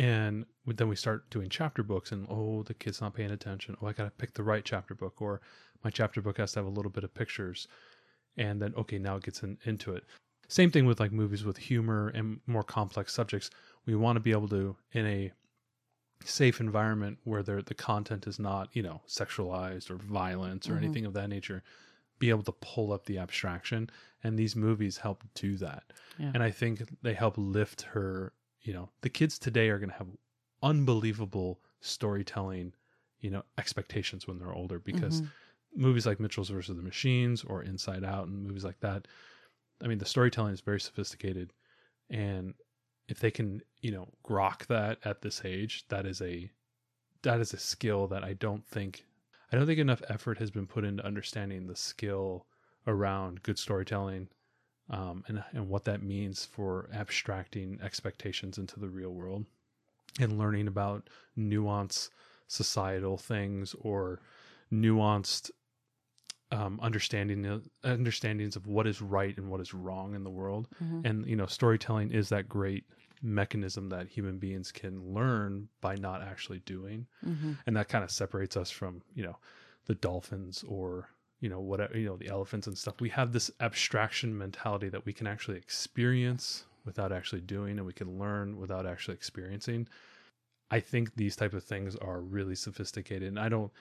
and 0.00 0.46
then 0.66 0.88
we 0.88 0.96
start 0.96 1.28
doing 1.30 1.48
chapter 1.50 1.82
books 1.82 2.10
and 2.12 2.26
oh 2.30 2.62
the 2.62 2.72
kid's 2.74 3.00
not 3.02 3.14
paying 3.14 3.30
attention. 3.32 3.76
Oh 3.82 3.86
i 3.86 3.92
gotta 3.92 4.10
pick 4.10 4.32
the 4.34 4.42
right 4.42 4.64
chapter 4.64 4.94
book 4.94 5.20
or 5.20 5.40
my 5.84 5.90
chapter 5.90 6.20
book 6.22 6.38
has 6.38 6.52
to 6.52 6.58
have 6.60 6.66
a 6.66 6.70
little 6.70 6.90
bit 6.90 7.04
of 7.04 7.12
pictures. 7.14 7.68
And 8.36 8.60
then 8.62 8.72
okay 8.76 8.98
now 8.98 9.16
it 9.16 9.24
gets 9.24 9.42
in, 9.42 9.58
into 9.64 9.94
it. 9.94 10.04
Same 10.48 10.70
thing 10.70 10.86
with 10.86 11.00
like 11.00 11.12
movies 11.12 11.44
with 11.44 11.58
humor 11.58 12.08
and 12.14 12.40
more 12.46 12.62
complex 12.62 13.12
subjects. 13.12 13.50
We 13.86 13.94
want 13.94 14.16
to 14.16 14.20
be 14.20 14.30
able 14.32 14.48
to 14.48 14.76
in 14.92 15.06
a 15.06 15.32
safe 16.24 16.60
environment 16.60 17.18
where 17.24 17.42
the 17.42 17.62
content 17.74 18.26
is 18.26 18.38
not 18.38 18.68
you 18.74 18.82
know 18.82 19.00
sexualized 19.08 19.90
or 19.90 19.96
violence 19.96 20.68
or 20.68 20.74
Mhm. 20.74 20.82
anything 20.84 21.04
of 21.06 21.12
that 21.14 21.28
nature 21.28 21.62
be 22.18 22.28
able 22.30 22.42
to 22.42 22.52
pull 22.52 22.92
up 22.92 23.06
the 23.06 23.18
abstraction. 23.18 23.90
And 24.22 24.38
these 24.38 24.54
movies 24.54 24.98
help 24.98 25.24
do 25.34 25.56
that. 25.58 25.84
Yeah. 26.18 26.30
and 26.34 26.42
i 26.42 26.50
think 26.50 26.74
they 27.02 27.14
help 27.14 27.34
lift 27.38 27.82
her 27.82 28.32
you 28.62 28.72
know 28.72 28.90
the 29.02 29.10
kids 29.10 29.38
today 29.38 29.68
are 29.68 29.78
going 29.78 29.90
to 29.90 29.96
have 29.96 30.08
unbelievable 30.62 31.60
storytelling 31.80 32.72
you 33.20 33.30
know 33.30 33.42
expectations 33.58 34.26
when 34.26 34.38
they're 34.38 34.52
older 34.52 34.78
because 34.78 35.22
Mhm. 35.22 35.32
movies 35.74 36.06
like 36.06 36.20
mitchell's 36.20 36.50
versus 36.50 36.76
the 36.76 36.82
machines 36.82 37.44
or 37.44 37.62
inside 37.62 38.04
out 38.04 38.26
and 38.26 38.42
movies 38.42 38.64
like 38.64 38.80
that 38.80 39.08
i 39.82 39.86
mean 39.86 39.98
the 39.98 40.04
storytelling 40.04 40.52
is 40.52 40.60
very 40.60 40.80
sophisticated 40.80 41.52
and 42.10 42.54
if 43.08 43.20
they 43.20 43.30
can 43.30 43.62
you 43.80 43.90
know 43.90 44.08
grok 44.24 44.66
that 44.66 44.98
at 45.04 45.22
this 45.22 45.42
age 45.44 45.86
that 45.88 46.06
is 46.06 46.20
a 46.22 46.50
that 47.22 47.40
is 47.40 47.52
a 47.52 47.58
skill 47.58 48.06
that 48.08 48.24
i 48.24 48.32
don't 48.34 48.66
think 48.66 49.06
i 49.52 49.56
don't 49.56 49.66
think 49.66 49.78
enough 49.78 50.02
effort 50.08 50.38
has 50.38 50.50
been 50.50 50.66
put 50.66 50.84
into 50.84 51.04
understanding 51.04 51.66
the 51.66 51.76
skill 51.76 52.46
around 52.86 53.42
good 53.42 53.58
storytelling 53.58 54.28
um, 54.90 55.24
and 55.28 55.42
and 55.52 55.68
what 55.68 55.84
that 55.84 56.02
means 56.02 56.44
for 56.44 56.88
abstracting 56.92 57.78
expectations 57.82 58.58
into 58.58 58.78
the 58.80 58.88
real 58.88 59.10
world 59.10 59.46
and 60.20 60.38
learning 60.38 60.66
about 60.68 61.08
nuance 61.36 62.10
societal 62.48 63.16
things 63.16 63.74
or 63.80 64.20
nuanced 64.72 65.50
um, 66.52 66.80
understanding 66.82 67.46
of, 67.46 67.68
understandings 67.84 68.56
of 68.56 68.66
what 68.66 68.86
is 68.86 69.00
right 69.00 69.36
and 69.36 69.48
what 69.48 69.60
is 69.60 69.72
wrong 69.72 70.14
in 70.14 70.24
the 70.24 70.30
world 70.30 70.66
Mhm. 70.82 71.04
and 71.04 71.26
you 71.26 71.36
know 71.36 71.46
storytelling 71.46 72.10
is 72.10 72.28
that 72.30 72.48
great 72.48 72.84
mechanism 73.22 73.88
that 73.90 74.08
human 74.08 74.38
beings 74.38 74.72
can 74.72 75.12
learn 75.14 75.68
by 75.80 75.94
not 75.94 76.22
actually 76.22 76.60
doing 76.60 77.06
Mhm. 77.24 77.58
and 77.66 77.76
that 77.76 77.88
kind 77.88 78.02
of 78.02 78.10
separates 78.10 78.56
us 78.56 78.70
from 78.70 79.02
you 79.14 79.22
know 79.22 79.36
the 79.86 79.94
dolphins 79.94 80.64
or 80.66 81.10
you 81.40 81.48
know 81.48 81.60
whatever 81.60 81.98
you 81.98 82.06
know 82.06 82.16
the 82.16 82.28
elephants 82.28 82.66
and 82.66 82.76
stuff. 82.76 83.00
We 83.00 83.08
have 83.10 83.32
this 83.32 83.50
abstraction 83.60 84.36
mentality 84.36 84.88
that 84.88 85.06
we 85.06 85.12
can 85.12 85.26
actually 85.26 85.56
experience 85.56 86.64
without 86.84 87.12
actually 87.12 87.42
doing 87.42 87.78
and 87.78 87.86
we 87.86 87.92
can 87.92 88.18
learn 88.18 88.58
without 88.58 88.86
actually 88.86 89.14
experiencing. 89.14 89.88
I 90.70 90.80
think 90.80 91.14
these 91.16 91.36
type 91.36 91.52
of 91.52 91.64
things 91.64 91.96
are 91.96 92.20
really 92.20 92.54
sophisticated 92.54 93.28
and 93.28 93.40
i 93.40 93.48
don't 93.48 93.72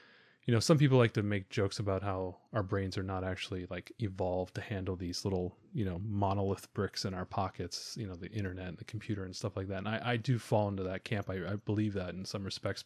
you 0.46 0.54
know 0.54 0.60
some 0.60 0.80
people 0.80 0.98
like 0.98 1.14
to 1.14 1.22
make 1.22 1.48
jokes 1.50 1.78
about 1.78 2.02
how 2.02 2.36
our 2.54 2.64
brains 2.64 2.98
are 2.98 3.04
not 3.04 3.24
actually 3.24 3.68
like 3.70 3.92
evolved 4.00 4.56
to 4.56 4.62
handle 4.62 4.96
these 4.96 5.24
little 5.24 5.56
you 5.74 5.86
know 5.86 6.02
monolith 6.04 6.74
bricks 6.74 7.06
in 7.06 7.14
our 7.14 7.26
pockets 7.26 7.96
you 8.00 8.08
know 8.08 8.16
the 8.16 8.32
internet 8.32 8.70
and 8.70 8.78
the 8.80 8.84
computer 8.86 9.26
and 9.26 9.36
stuff 9.36 9.56
like 9.56 9.68
that 9.68 9.78
and 9.78 9.88
i, 9.88 10.02
I 10.04 10.18
do 10.18 10.40
fall 10.40 10.68
into 10.68 10.82
that 10.82 11.04
camp. 11.04 11.30
I, 11.30 11.36
I 11.36 11.56
believe 11.66 11.94
that 11.94 12.16
in 12.16 12.26
some 12.26 12.44
respects. 12.44 12.84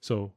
So 0.00 0.32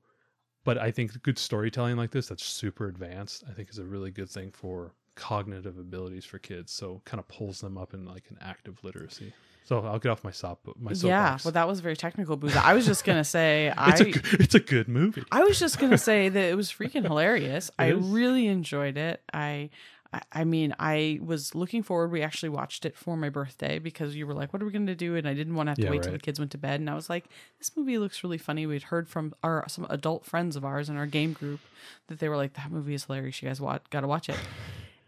but 0.67 0.77
I 0.77 0.91
think 0.91 1.23
good 1.23 1.39
storytelling 1.39 1.95
like 1.95 2.12
this 2.12 2.27
that's 2.27 2.43
super 2.43 2.89
advanced, 2.89 3.45
I 3.49 3.53
think 3.53 3.69
is 3.69 3.77
a 3.77 3.86
really 3.86 4.12
good 4.12 4.30
thing 4.30 4.51
for 4.51 4.91
cognitive 5.15 5.77
abilities 5.77 6.25
for 6.25 6.39
kids. 6.39 6.73
So 6.73 7.01
kind 7.06 7.19
of 7.21 7.27
pulls 7.30 7.62
them 7.62 7.77
up 7.77 7.93
in 7.93 8.06
like 8.06 8.25
an 8.30 8.38
active 8.41 8.77
literacy. 8.84 9.32
So 9.63 9.80
I'll 9.80 9.97
get 9.97 10.10
off 10.10 10.25
my 10.25 10.32
sop 10.32 10.60
my 10.77 10.91
Yeah. 10.91 11.38
Well, 11.45 11.53
that 11.53 11.69
was 11.69 11.80
very 11.80 11.95
technical, 11.95 12.38
Booza. 12.38 12.62
I 12.62 12.73
was 12.73 12.86
just 12.86 13.06
gonna 13.06 13.23
say 13.38 13.67
it's 13.67 14.01
I. 14.01 14.06
a 14.08 14.12
good, 14.12 14.41
it's 14.41 14.56
a 14.56 14.60
good 14.60 14.89
movie. 14.89 15.23
I 15.32 15.43
was 15.43 15.58
just 15.58 15.80
gonna 15.80 15.97
say 15.97 16.27
that 16.27 16.49
it 16.49 16.58
was 16.58 16.69
freaking 16.69 17.03
hilarious. 17.08 17.71
I 17.80 17.93
is. 17.93 18.06
really 18.06 18.47
enjoyed 18.47 18.97
it. 18.97 19.21
I, 19.34 19.69
I, 20.13 20.22
I 20.32 20.43
mean, 20.43 20.76
I 20.80 21.20
was 21.24 21.56
looking 21.56 21.84
forward. 21.84 22.12
We 22.12 22.22
actually 22.22 22.50
watched 22.50 22.86
it 22.86 22.96
for 22.96 23.17
my 23.17 23.30
birthday 23.30 23.80
because 23.80 24.15
you 24.15 24.26
were 24.28 24.34
like, 24.34 24.54
"What 24.54 24.62
are 24.62 24.65
we 24.65 24.72
gonna 24.72 24.96
do?" 24.96 25.15
And 25.15 25.28
I 25.28 25.34
didn't 25.34 25.56
want 25.56 25.67
to 25.67 25.72
have 25.72 25.78
to 25.78 25.84
Yeah, 25.84 25.91
wait 25.91 26.04
till 26.04 26.12
the 26.12 26.20
kids 26.20 26.39
went 26.39 26.52
to 26.52 26.58
bed. 26.58 26.80
And 26.80 26.89
I 26.89 26.96
was 26.96 27.10
like, 27.10 27.26
"This 27.58 27.72
movie 27.76 27.98
looks 27.98 28.24
really 28.24 28.38
funny." 28.38 28.65
We'd 28.65 28.84
heard 28.84 29.10
from 29.10 29.34
our 29.43 29.65
some 29.67 29.86
adult 29.89 30.26
friends 30.26 30.56
of 30.56 30.63
ours 30.65 30.89
in 30.89 30.98
our 30.98 31.08
game 31.08 31.34
group 31.34 31.60
that 32.08 32.20
they 32.20 32.30
were 32.30 32.38
like, 32.38 32.54
"That 32.54 32.72
movie 32.72 32.93
is 32.93 33.06
hilarious. 33.06 33.41
You 33.41 33.50
guys 33.50 33.62
wa- 33.62 33.80
got 33.89 34.02
to 34.02 34.08
watch 34.08 34.30
it." 34.30 34.38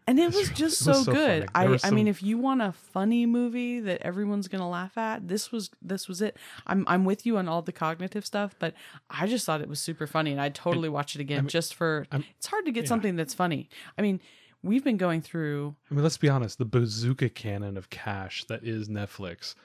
And 0.09 0.19
it 0.19 0.33
was 0.33 0.49
just 0.49 0.81
it 0.81 0.83
so, 0.85 0.91
was 0.91 1.05
so 1.05 1.13
good. 1.13 1.47
I, 1.53 1.67
was 1.67 1.85
I 1.85 1.91
mean, 1.91 2.07
if 2.07 2.23
you 2.23 2.39
want 2.39 2.63
a 2.63 2.71
funny 2.71 3.27
movie 3.27 3.79
that 3.81 4.01
everyone's 4.01 4.47
gonna 4.47 4.67
laugh 4.67 4.97
at, 4.97 5.27
this 5.27 5.51
was 5.51 5.69
this 5.83 6.07
was 6.07 6.19
it. 6.19 6.35
I'm 6.65 6.83
I'm 6.87 7.05
with 7.05 7.27
you 7.27 7.37
on 7.37 7.47
all 7.47 7.61
the 7.61 7.71
cognitive 7.71 8.25
stuff, 8.25 8.55
but 8.57 8.73
I 9.07 9.27
just 9.27 9.45
thought 9.45 9.61
it 9.61 9.69
was 9.69 9.79
super 9.79 10.07
funny, 10.07 10.31
and 10.31 10.41
I'd 10.41 10.55
totally 10.55 10.89
watch 10.89 11.13
it 11.13 11.21
again 11.21 11.43
mean, 11.43 11.49
just 11.49 11.75
for. 11.75 12.07
I'm- 12.11 12.23
it's 12.39 12.47
hard 12.47 12.65
to 12.65 12.71
get 12.71 12.85
yeah. 12.85 12.89
something 12.89 13.17
that's 13.17 13.35
funny. 13.35 13.69
I 13.99 14.01
mean, 14.01 14.19
we've 14.63 14.83
been 14.83 14.97
going 14.97 15.21
through. 15.21 15.75
I 15.89 15.93
mean, 15.93 16.03
let's 16.03 16.17
be 16.17 16.29
honest, 16.29 16.57
the 16.57 16.65
bazooka 16.65 17.29
cannon 17.29 17.77
of 17.77 17.89
cash 17.89 18.43
that 18.45 18.63
is 18.63 18.89
Netflix 18.89 19.55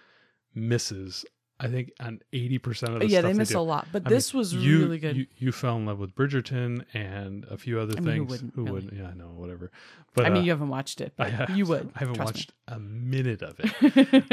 misses, 0.54 1.24
I 1.60 1.68
think, 1.68 1.92
on 2.00 2.20
80% 2.32 2.94
of 2.94 3.00
the 3.00 3.06
yeah, 3.08 3.20
stuff 3.20 3.32
they 3.32 3.38
miss 3.38 3.48
do. 3.50 3.58
a 3.58 3.60
lot, 3.60 3.86
but 3.92 4.02
I 4.06 4.08
mean, 4.08 4.14
this 4.16 4.32
was 4.34 4.52
you- 4.54 4.80
really 4.80 4.98
good. 4.98 5.16
You, 5.16 5.26
you 5.36 5.52
fell 5.52 5.76
in 5.76 5.86
love 5.86 5.98
with 5.98 6.14
Bridgerton 6.14 6.84
and 6.94 7.44
a 7.50 7.56
few 7.58 7.80
other 7.80 7.94
I 7.96 8.00
mean, 8.00 8.06
who 8.06 8.12
things. 8.12 8.30
wouldn't, 8.30 8.54
Who 8.54 8.62
really? 8.62 8.72
wouldn't? 8.72 8.92
Yeah, 8.94 9.08
I 9.08 9.14
know, 9.14 9.32
whatever. 9.36 9.70
But 10.14 10.26
I 10.26 10.30
mean, 10.30 10.42
uh, 10.42 10.44
you 10.44 10.50
haven't 10.50 10.68
watched 10.68 11.00
it, 11.00 11.12
I 11.18 11.46
you 11.52 11.66
would. 11.66 11.90
I 11.94 11.98
haven't 12.00 12.18
watched 12.18 12.52
a 12.68 12.78
minute 12.78 13.42
of 13.42 13.56
it. 13.58 14.24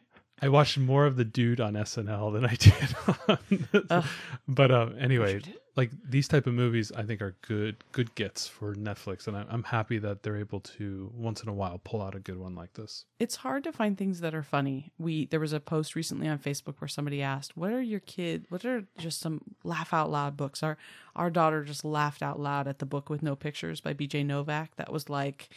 I 0.40 0.48
watched 0.48 0.78
more 0.78 1.04
of 1.04 1.16
the 1.16 1.24
dude 1.24 1.60
on 1.60 1.72
SNL 1.74 2.32
than 2.32 2.46
I 2.46 2.54
did. 2.54 3.88
On 3.90 4.04
but 4.46 4.70
uh, 4.70 4.90
anyway? 4.96 5.40
Like 5.78 5.92
these 6.04 6.26
type 6.26 6.48
of 6.48 6.54
movies, 6.54 6.90
I 6.90 7.04
think 7.04 7.22
are 7.22 7.36
good 7.40 7.76
good 7.92 8.12
gets 8.16 8.48
for 8.48 8.74
Netflix, 8.74 9.28
and 9.28 9.36
I'm 9.36 9.62
happy 9.62 9.98
that 9.98 10.24
they're 10.24 10.36
able 10.36 10.58
to 10.60 11.10
once 11.14 11.40
in 11.44 11.48
a 11.48 11.52
while 11.52 11.80
pull 11.84 12.02
out 12.02 12.16
a 12.16 12.18
good 12.18 12.36
one 12.36 12.56
like 12.56 12.72
this. 12.74 13.04
it's 13.20 13.36
hard 13.36 13.62
to 13.62 13.72
find 13.72 13.96
things 13.96 14.18
that 14.20 14.34
are 14.34 14.42
funny. 14.42 14.90
We 14.98 15.26
there 15.26 15.38
was 15.38 15.52
a 15.52 15.60
post 15.60 15.94
recently 15.94 16.26
on 16.26 16.40
Facebook 16.40 16.74
where 16.80 16.88
somebody 16.88 17.22
asked, 17.22 17.56
"What 17.56 17.72
are 17.72 17.80
your 17.80 18.00
kid? 18.00 18.46
What 18.48 18.64
are 18.64 18.88
just 18.98 19.20
some 19.20 19.40
laugh 19.62 19.94
out 19.94 20.10
loud 20.10 20.36
books?" 20.36 20.64
Our 20.64 20.76
our 21.14 21.30
daughter 21.30 21.62
just 21.62 21.84
laughed 21.84 22.22
out 22.22 22.40
loud 22.40 22.66
at 22.66 22.80
the 22.80 22.86
book 22.86 23.08
with 23.08 23.22
no 23.22 23.36
pictures 23.36 23.80
by 23.80 23.92
B.J. 23.92 24.24
Novak. 24.24 24.74
That 24.76 24.92
was 24.92 25.08
like. 25.08 25.48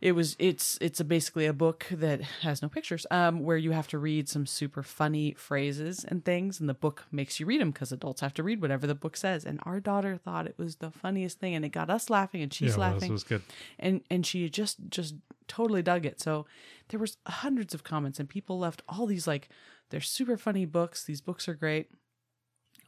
It 0.00 0.12
was 0.12 0.34
it's 0.38 0.78
it's 0.80 0.98
a 1.00 1.04
basically 1.04 1.46
a 1.46 1.52
book 1.52 1.86
that 1.90 2.22
has 2.42 2.62
no 2.62 2.68
pictures 2.68 3.06
um 3.10 3.40
where 3.40 3.58
you 3.58 3.72
have 3.72 3.86
to 3.88 3.98
read 3.98 4.28
some 4.28 4.46
super 4.46 4.82
funny 4.82 5.34
phrases 5.34 6.04
and 6.04 6.24
things 6.24 6.58
and 6.58 6.68
the 6.68 6.74
book 6.74 7.04
makes 7.12 7.38
you 7.38 7.44
read 7.46 7.60
them 7.60 7.70
because 7.70 7.92
adults 7.92 8.22
have 8.22 8.32
to 8.34 8.42
read 8.42 8.62
whatever 8.62 8.86
the 8.86 8.94
book 8.94 9.16
says. 9.16 9.44
And 9.44 9.60
our 9.64 9.78
daughter 9.78 10.16
thought 10.16 10.46
it 10.46 10.56
was 10.56 10.76
the 10.76 10.90
funniest 10.90 11.38
thing 11.38 11.54
and 11.54 11.64
it 11.64 11.68
got 11.70 11.90
us 11.90 12.08
laughing 12.08 12.42
and 12.42 12.52
she's 12.52 12.70
yeah, 12.70 12.78
well, 12.78 12.90
laughing. 12.92 13.00
this 13.00 13.10
was 13.10 13.24
good. 13.24 13.42
and 13.78 14.00
and 14.10 14.24
she 14.24 14.48
just 14.48 14.78
just 14.88 15.14
totally 15.48 15.82
dug 15.82 16.06
it. 16.06 16.20
So 16.20 16.46
there 16.88 17.00
was 17.00 17.18
hundreds 17.26 17.74
of 17.74 17.84
comments 17.84 18.18
and 18.18 18.28
people 18.28 18.58
left 18.58 18.82
all 18.88 19.06
these 19.06 19.26
like 19.26 19.48
they're 19.90 20.00
super 20.00 20.36
funny 20.36 20.64
books. 20.64 21.04
These 21.04 21.20
books 21.20 21.48
are 21.48 21.54
great. 21.54 21.90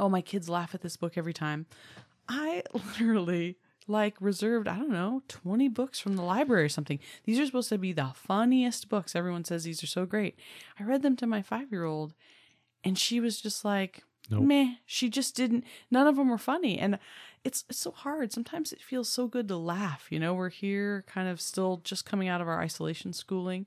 Oh 0.01 0.09
my 0.09 0.23
kids 0.23 0.49
laugh 0.49 0.75
at 0.75 0.81
this 0.81 0.97
book 0.97 1.19
every 1.19 1.35
time. 1.35 1.67
I 2.29 2.63
literally 2.73 3.59
like 3.89 4.15
reserved 4.21 4.69
i 4.69 4.77
don't 4.77 4.91
know 4.91 5.23
20 5.29 5.69
books 5.69 5.99
from 5.99 6.17
the 6.17 6.23
library 6.23 6.65
or 6.65 6.69
something. 6.69 6.99
These 7.25 7.39
are 7.41 7.47
supposed 7.47 7.69
to 7.71 7.79
be 7.79 7.93
the 7.93 8.13
funniest 8.15 8.89
books. 8.89 9.17
Everyone 9.17 9.45
says 9.45 9.65
these 9.65 9.83
are 9.83 9.87
so 9.89 10.07
great. 10.07 10.39
I 10.79 10.85
read 10.85 11.03
them 11.03 11.17
to 11.17 11.27
my 11.27 11.43
five 11.43 11.71
year 11.73 11.85
old 11.85 12.15
and 12.85 12.99
she 12.99 13.21
was 13.21 13.41
just 13.41 13.65
like 13.65 14.03
Nope. 14.31 14.45
meh. 14.45 14.75
She 14.87 15.09
just 15.09 15.35
didn't 15.35 15.65
none 15.91 16.07
of 16.07 16.17
them 16.17 16.29
were 16.31 16.39
funny. 16.39 16.79
And 16.79 16.99
it's 17.45 17.65
it's 17.69 17.79
so 17.81 17.91
hard. 17.91 18.33
Sometimes 18.33 18.73
it 18.73 18.81
feels 18.81 19.09
so 19.09 19.27
good 19.27 19.49
to 19.49 19.57
laugh 19.57 20.07
you 20.11 20.19
know? 20.21 20.33
We're 20.35 20.49
here 20.51 21.05
kind 21.07 21.29
of 21.29 21.41
still 21.41 21.81
just 21.83 22.05
coming 22.07 22.29
out 22.29 22.41
of 22.41 22.49
our 22.49 22.61
isolation 22.61 23.13
schooling. 23.13 23.67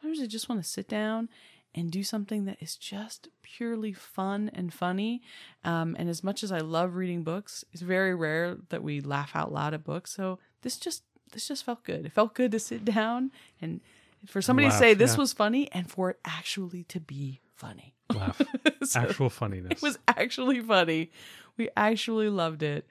Sometimes 0.00 0.20
i 0.20 0.26
just 0.26 0.48
want 0.48 0.62
to 0.62 0.68
sit 0.68 0.88
down 0.88 1.28
and 1.74 1.90
do 1.90 2.02
something 2.02 2.44
that 2.44 2.56
is 2.60 2.76
just 2.76 3.28
purely 3.42 3.92
fun 3.92 4.50
and 4.54 4.72
funny 4.72 5.22
um, 5.64 5.96
and 5.98 6.08
as 6.08 6.22
much 6.22 6.42
as 6.42 6.52
i 6.52 6.58
love 6.58 6.94
reading 6.94 7.22
books 7.22 7.64
it's 7.72 7.82
very 7.82 8.14
rare 8.14 8.56
that 8.68 8.82
we 8.82 9.00
laugh 9.00 9.32
out 9.34 9.52
loud 9.52 9.74
at 9.74 9.84
books 9.84 10.12
so 10.12 10.38
this 10.62 10.76
just 10.76 11.02
this 11.32 11.48
just 11.48 11.64
felt 11.64 11.82
good 11.84 12.04
it 12.06 12.12
felt 12.12 12.34
good 12.34 12.52
to 12.52 12.58
sit 12.58 12.84
down 12.84 13.30
and 13.60 13.80
for 14.26 14.40
somebody 14.42 14.68
to 14.68 14.74
say 14.74 14.94
this 14.94 15.12
yeah. 15.14 15.18
was 15.18 15.32
funny 15.32 15.70
and 15.72 15.90
for 15.90 16.10
it 16.10 16.18
actually 16.24 16.84
to 16.84 17.00
be 17.00 17.40
funny 17.54 17.94
Laugh, 18.14 18.40
So- 18.84 19.00
actual 19.00 19.30
funniness. 19.30 19.72
it 19.72 19.82
was 19.82 19.98
actually 20.08 20.60
funny. 20.60 21.10
We 21.56 21.68
actually 21.76 22.28
loved 22.28 22.62
it. 22.62 22.86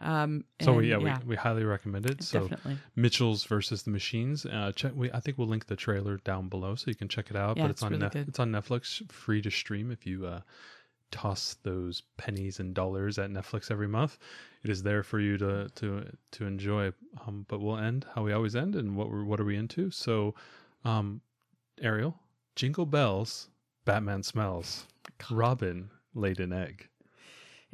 Um, 0.00 0.44
so 0.60 0.78
and 0.78 0.86
yeah, 0.86 0.98
We, 0.98 1.12
we 1.26 1.36
highly 1.36 1.64
recommend 1.64 2.06
it. 2.06 2.22
So 2.22 2.40
definitely. 2.48 2.78
Mitchell's 2.96 3.44
versus 3.44 3.82
the 3.84 3.90
Machines. 3.90 4.44
Uh, 4.44 4.72
check. 4.74 4.92
We 4.94 5.10
I 5.12 5.20
think 5.20 5.38
we'll 5.38 5.48
link 5.48 5.66
the 5.66 5.76
trailer 5.76 6.18
down 6.18 6.48
below 6.48 6.74
so 6.74 6.90
you 6.90 6.94
can 6.96 7.08
check 7.08 7.30
it 7.30 7.36
out. 7.36 7.56
Yeah, 7.56 7.64
but 7.64 7.70
it's 7.70 7.78
it's 7.78 7.82
on 7.84 7.90
really 7.92 8.02
Nef- 8.02 8.12
good. 8.12 8.28
it's 8.28 8.38
on 8.40 8.50
Netflix, 8.50 9.10
free 9.10 9.40
to 9.42 9.50
stream 9.50 9.90
if 9.90 10.04
you 10.04 10.26
uh, 10.26 10.40
toss 11.10 11.56
those 11.62 12.02
pennies 12.16 12.58
and 12.58 12.74
dollars 12.74 13.18
at 13.18 13.30
Netflix 13.30 13.70
every 13.70 13.86
month. 13.88 14.18
It 14.64 14.70
is 14.70 14.82
there 14.82 15.02
for 15.02 15.20
you 15.20 15.38
to 15.38 15.68
to 15.76 16.04
to 16.32 16.46
enjoy. 16.46 16.92
Um, 17.26 17.46
but 17.48 17.60
we'll 17.60 17.78
end 17.78 18.04
how 18.14 18.24
we 18.24 18.32
always 18.32 18.56
end, 18.56 18.74
and 18.74 18.96
what 18.96 19.10
we're 19.10 19.24
what 19.24 19.40
are 19.40 19.44
we 19.44 19.56
into? 19.56 19.90
So, 19.90 20.34
um, 20.84 21.20
Ariel, 21.80 22.18
Jingle 22.56 22.86
Bells, 22.86 23.48
Batman 23.84 24.22
smells, 24.24 24.86
Robin 25.30 25.90
laid 26.14 26.40
an 26.40 26.52
egg. 26.52 26.88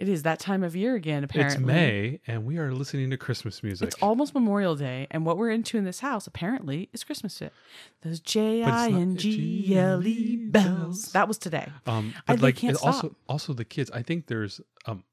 It 0.00 0.08
is 0.08 0.22
that 0.22 0.38
time 0.38 0.62
of 0.62 0.74
year 0.74 0.94
again. 0.94 1.24
Apparently, 1.24 1.56
It's 1.56 1.62
May, 1.62 2.20
and 2.26 2.46
we 2.46 2.56
are 2.56 2.72
listening 2.72 3.10
to 3.10 3.18
Christmas 3.18 3.62
music. 3.62 3.88
It's 3.88 4.02
almost 4.02 4.32
Memorial 4.34 4.74
Day, 4.74 5.06
and 5.10 5.26
what 5.26 5.36
we're 5.36 5.50
into 5.50 5.76
in 5.76 5.84
this 5.84 6.00
house 6.00 6.26
apparently 6.26 6.88
is 6.94 7.04
Christmas 7.04 7.36
fit. 7.36 7.52
Those 8.00 8.18
J 8.18 8.62
I 8.62 8.88
N 8.88 9.16
G 9.16 9.76
L 9.76 10.06
E 10.06 10.36
bells. 10.36 11.12
That 11.12 11.28
was 11.28 11.36
today. 11.36 11.68
Um, 11.86 12.14
I- 12.26 12.32
but 12.32 12.40
they 12.40 12.46
like 12.46 12.56
can't 12.56 12.76
it 12.76 12.82
also 12.82 12.98
stop. 13.08 13.12
also 13.28 13.52
the 13.52 13.66
kids. 13.66 13.90
I 13.90 14.02
think 14.02 14.26
there's 14.26 14.62
um, 14.86 15.04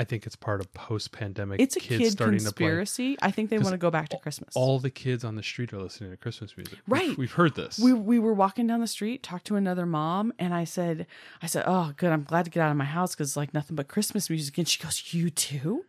I 0.00 0.04
think 0.04 0.24
it's 0.24 0.34
part 0.34 0.60
of 0.60 0.72
post 0.72 1.12
pandemic. 1.12 1.60
It's 1.60 1.76
a 1.76 1.80
kids 1.80 2.04
kid 2.04 2.12
starting 2.12 2.38
to 2.38 2.44
conspiracy. 2.46 3.18
I 3.20 3.30
think 3.30 3.50
they 3.50 3.58
want 3.58 3.72
to 3.72 3.76
go 3.78 3.90
back 3.90 4.08
to 4.08 4.16
Christmas. 4.16 4.56
All 4.56 4.78
the 4.78 4.88
kids 4.88 5.24
on 5.24 5.34
the 5.36 5.42
street 5.42 5.74
are 5.74 5.78
listening 5.82 6.10
to 6.10 6.16
Christmas 6.16 6.56
music. 6.56 6.78
We've- 6.86 7.08
Right. 7.08 7.18
we've, 7.18 7.32
heard 7.32 7.54
this. 7.54 7.78
we 7.78 7.92
we 7.92 8.18
were 8.18 8.32
walking 8.32 8.66
down 8.66 8.80
the 8.80 8.86
street, 8.86 9.22
talked 9.22 9.46
to 9.48 9.56
another 9.56 9.84
mom, 9.84 10.32
and 10.38 10.54
I 10.54 10.64
said, 10.64 11.06
I 11.42 11.46
said, 11.46 11.64
oh, 11.66 11.92
good, 11.98 12.12
I'm 12.12 12.24
glad 12.24 12.46
to 12.46 12.50
get 12.50 12.62
out 12.62 12.70
of 12.70 12.78
my 12.78 12.86
house 12.86 13.14
because 13.14 13.36
like 13.36 13.52
nothing 13.52 13.76
but 13.76 13.88
Christmas 13.88 14.30
music. 14.30 14.56
And 14.56 14.66
she 14.66 14.82
goes, 14.82 15.12
you 15.12 15.28
too? 15.28 15.84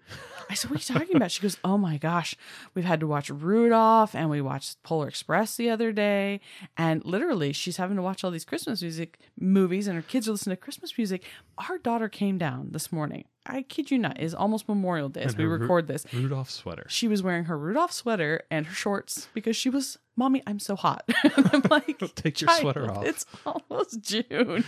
I 0.49 0.55
said, 0.55 0.69
what 0.71 0.79
are 0.81 0.93
you 0.93 0.99
talking 0.99 1.15
about? 1.15 1.31
She 1.31 1.41
goes, 1.41 1.55
oh 1.63 1.77
my 1.77 1.95
gosh, 1.95 2.35
we've 2.75 2.83
had 2.83 2.99
to 2.99 3.07
watch 3.07 3.29
Rudolph 3.29 4.13
and 4.13 4.29
we 4.29 4.41
watched 4.41 4.83
Polar 4.83 5.07
Express 5.07 5.55
the 5.55 5.69
other 5.69 5.93
day, 5.93 6.41
and 6.75 7.05
literally 7.05 7.53
she's 7.53 7.77
having 7.77 7.95
to 7.95 8.01
watch 8.01 8.25
all 8.25 8.31
these 8.31 8.43
Christmas 8.43 8.81
music 8.81 9.19
movies, 9.39 9.87
and 9.87 9.95
her 9.95 10.01
kids 10.01 10.27
are 10.27 10.33
listening 10.33 10.57
to 10.57 10.61
Christmas 10.61 10.97
music. 10.97 11.23
Our 11.69 11.77
daughter 11.77 12.09
came 12.09 12.37
down 12.37 12.71
this 12.71 12.91
morning. 12.91 13.23
I 13.45 13.63
kid 13.63 13.89
you 13.91 13.97
not, 13.97 14.19
is 14.19 14.33
almost 14.35 14.67
Memorial 14.67 15.09
Day 15.09 15.21
as 15.21 15.31
And 15.33 15.39
we 15.39 15.43
her 15.45 15.49
Ru- 15.51 15.57
record 15.59 15.87
this. 15.87 16.05
Rudolph 16.13 16.49
sweater. 16.51 16.85
She 16.89 17.07
was 17.07 17.23
wearing 17.23 17.45
her 17.45 17.57
Rudolph 17.57 17.91
sweater 17.91 18.43
and 18.51 18.67
her 18.67 18.73
shorts 18.75 19.27
because 19.33 19.55
she 19.55 19.69
was, 19.69 19.97
Mommy, 20.15 20.43
I'm 20.45 20.59
so 20.59 20.75
hot. 20.75 21.03
I'm 21.37 21.63
like, 21.69 22.01
Take 22.15 22.41
your 22.41 22.49
sweater 22.51 22.89
off." 22.91 23.05
It's 23.05 23.25
almost 23.45 24.01
June. 24.01 24.63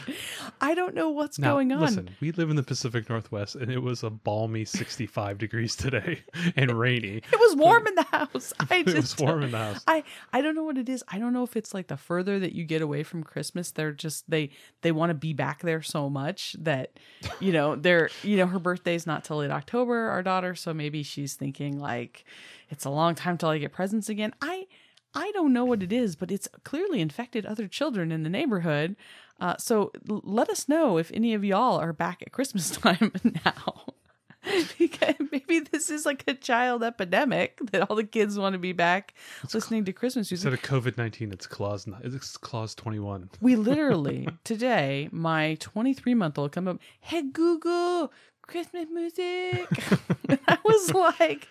I 0.61 0.73
don't 0.73 0.95
know 0.95 1.09
what's 1.09 1.37
Now, 1.37 1.53
going 1.53 1.71
on. 1.71 1.81
listen, 1.81 2.09
we 2.21 2.31
live 2.31 2.49
in 2.49 2.55
the 2.55 2.63
Pacific 2.63 3.09
Northwest, 3.09 3.55
and 3.55 3.71
it 3.71 3.79
was 3.79 4.03
a 4.03 4.09
balmy 4.09 4.65
65 4.65 5.37
degrees 5.37 5.75
today 5.75 6.21
and 6.55 6.71
rainy. 6.71 7.17
It 7.17 7.39
was 7.39 7.55
warm 7.55 7.87
in 7.87 7.95
the 7.95 8.03
house. 8.03 8.53
I 8.59 8.77
It 8.87 8.95
was 8.95 9.17
warm 9.17 9.43
in 9.43 9.51
the 9.51 9.57
house. 9.57 9.83
I 9.87 10.03
I 10.31 10.41
don't 10.41 10.55
know 10.55 10.63
what 10.63 10.77
it 10.77 10.87
is. 10.89 11.03
I 11.07 11.19
don't 11.19 11.33
know 11.33 11.43
if 11.43 11.55
it's 11.57 11.73
like 11.73 11.87
the 11.87 11.97
further 11.97 12.39
that 12.39 12.53
you 12.53 12.63
get 12.63 12.81
away 12.81 13.03
from 13.03 13.23
Christmas, 13.23 13.71
they're 13.71 13.91
just 13.91 14.29
they 14.29 14.49
they 14.81 14.91
want 14.91 15.09
to 15.09 15.13
be 15.15 15.33
back 15.33 15.61
there 15.61 15.81
so 15.81 16.09
much 16.09 16.55
that 16.59 16.91
you 17.39 17.51
know 17.51 17.75
they're 17.75 18.09
you 18.23 18.37
know 18.37 18.47
her 18.47 18.59
birthday's 18.59 19.05
not 19.05 19.23
till 19.23 19.37
late 19.37 19.51
October, 19.51 20.09
our 20.09 20.23
daughter, 20.23 20.55
so 20.55 20.73
maybe 20.73 21.03
she's 21.03 21.35
thinking 21.35 21.79
like 21.79 22.23
it's 22.69 22.85
a 22.85 22.89
long 22.89 23.13
time 23.13 23.37
till 23.37 23.49
I 23.49 23.57
get 23.57 23.71
presents 23.73 24.09
again. 24.09 24.33
I 24.41 24.67
I 25.15 25.31
don't 25.31 25.53
know 25.53 25.65
what 25.65 25.83
it 25.83 25.93
is, 25.93 26.15
but 26.15 26.31
it's 26.31 26.47
clearly 26.63 26.99
infected 27.01 27.45
other 27.45 27.67
children 27.67 28.11
in 28.11 28.23
the 28.23 28.29
neighborhood. 28.29 28.95
Uh, 29.39 29.55
so 29.57 29.91
l- 30.09 30.21
let 30.23 30.49
us 30.49 30.67
know 30.69 30.97
if 30.97 31.11
any 31.13 31.33
of 31.33 31.43
y'all 31.43 31.79
are 31.79 31.93
back 31.93 32.21
at 32.21 32.31
Christmas 32.31 32.69
time 32.77 33.11
now. 33.45 33.85
because 34.77 35.15
maybe 35.31 35.59
this 35.59 35.89
is 35.89 36.05
like 36.05 36.23
a 36.27 36.33
child 36.33 36.83
epidemic 36.83 37.59
that 37.71 37.89
all 37.89 37.95
the 37.95 38.03
kids 38.03 38.37
want 38.37 38.51
to 38.53 38.59
be 38.59 38.73
back 38.73 39.13
listening 39.53 39.85
to 39.85 39.93
Christmas 39.93 40.29
music. 40.29 40.51
Instead 40.51 40.71
of 40.71 40.83
COVID 40.83 40.97
19, 40.97 41.31
it's 41.31 41.47
Claus 41.47 41.87
it's 42.01 42.35
Claus 42.35 42.75
21. 42.75 43.29
we 43.39 43.55
literally 43.55 44.27
today, 44.43 45.07
my 45.11 45.55
23 45.61 46.13
month 46.13 46.37
old 46.37 46.51
come 46.51 46.67
up, 46.67 46.79
hey 46.99 47.21
Google, 47.21 48.11
Christmas 48.41 48.87
music. 48.91 49.69
I 50.47 50.57
was 50.65 50.93
like, 50.93 51.47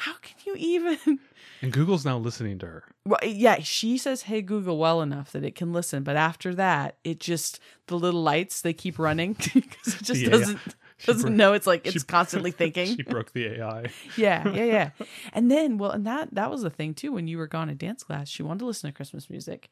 how 0.00 0.14
can 0.22 0.36
you 0.46 0.54
even? 0.56 1.18
And 1.62 1.74
Google's 1.74 2.06
now 2.06 2.16
listening 2.16 2.58
to 2.60 2.66
her. 2.66 2.84
Well, 3.04 3.18
eh, 3.22 3.26
yeah, 3.36 3.58
she 3.60 3.98
says 3.98 4.22
"Hey 4.22 4.40
Google" 4.40 4.78
well 4.78 5.02
enough 5.02 5.30
that 5.32 5.44
it 5.44 5.54
can 5.54 5.74
listen, 5.74 6.02
but 6.04 6.16
after 6.16 6.54
that, 6.54 6.96
it 7.04 7.20
just 7.20 7.60
the 7.86 7.98
little 7.98 8.22
lights 8.22 8.62
they 8.62 8.72
keep 8.72 8.98
running 8.98 9.34
because 9.54 9.94
it 9.94 10.02
just 10.02 10.20
Yeah, 10.22 10.28
yeah. 10.28 10.38
doesn't 10.38 10.58
She 10.96 11.12
doesn't 11.12 11.36
know 11.36 11.52
it's 11.52 11.66
like 11.66 11.86
it's 11.86 11.92
she- 12.00 12.06
constantly 12.06 12.50
thinking. 12.62 12.96
She 12.96 13.02
broke 13.02 13.32
the 13.34 13.58
AI. 13.60 13.90
yeah, 14.16 14.48
yeah, 14.48 14.64
yeah. 14.64 14.90
And 15.34 15.50
then, 15.50 15.76
well, 15.76 15.90
and 15.90 16.06
that 16.06 16.34
that 16.34 16.50
was 16.50 16.62
the 16.62 16.70
thing 16.70 16.94
too. 16.94 17.12
When 17.12 17.28
you 17.28 17.36
were 17.36 17.46
gone 17.46 17.68
at 17.68 17.76
dance 17.76 18.04
class, 18.04 18.28
she 18.30 18.42
wanted 18.42 18.60
to 18.60 18.66
listen 18.66 18.88
to 18.88 18.96
Christmas 18.96 19.28
music, 19.28 19.68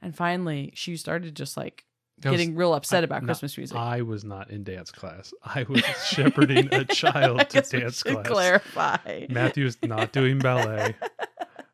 and 0.00 0.14
finally, 0.14 0.70
she 0.76 0.96
started 0.96 1.34
just 1.34 1.56
like 1.56 1.86
That 2.22 2.30
was- 2.30 2.40
getting 2.40 2.56
real 2.56 2.74
upset 2.74 3.02
I- 3.02 3.04
about 3.04 3.24
Christmas 3.24 3.56
music. 3.56 3.76
I 3.76 4.02
was 4.02 4.24
not 4.24 4.50
in 4.50 4.64
dance 4.64 4.90
class. 4.90 5.32
I 5.44 5.64
was 5.68 5.80
shepherding 6.06 6.72
a 6.72 6.84
child 6.86 7.48
to 7.50 7.60
dance 7.62 8.02
class. 8.02 8.26
Clarify. 8.26 9.26
Matthew 9.28 9.66
is 9.66 9.76
not 9.82 10.12
doing 10.12 10.38
ballet. 10.38 10.94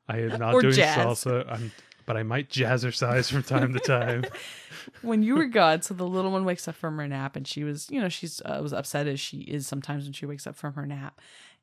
I 0.09 0.19
am 0.21 0.39
not 0.39 0.55
Or 0.55 0.63
doing 0.63 0.75
jazz. 0.75 0.97
salsa. 0.99 1.51
I'm, 1.51 1.71
but 2.07 2.17
I 2.17 2.23
might 2.23 2.49
jazzercise 2.49 3.31
from 3.31 3.43
time 3.43 3.75
to 3.75 3.79
time. 3.81 4.25
when 5.03 5.23
you 5.23 5.37
were 5.37 5.45
gone, 5.45 5.83
so 5.83 5.93
the 5.93 6.07
little 6.07 6.31
one 6.31 6.45
wakes 6.47 6.67
up 6.67 6.75
from 6.75 6.97
her 6.97 7.07
nap, 7.07 7.37
and 7.37 7.47
she 7.47 7.63
was, 7.65 7.91
you 7.91 8.01
know, 8.01 8.09
she's 8.09 8.41
uh, 8.47 8.59
was 8.63 8.73
upset 8.73 9.07
as 9.07 9.21
she 9.21 9.41
is 9.41 9.67
sometimes 9.67 10.05
when 10.05 10.15
she 10.15 10.25
wakes 10.25 10.47
up 10.47 10.57
from 10.57 10.73
her 10.75 10.87
nap, 10.87 11.21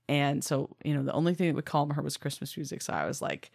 and 0.07 0.43
so 0.43 0.69
you 0.83 0.93
know, 0.93 1.01
the 1.01 1.13
only 1.13 1.33
thing 1.33 1.47
that 1.47 1.55
would 1.55 1.65
calm 1.65 1.89
her 1.89 2.01
was 2.03 2.17
Christmas 2.17 2.55
music. 2.55 2.83
So 2.83 2.93
I 2.93 3.07
was 3.07 3.19
like, 3.23 3.49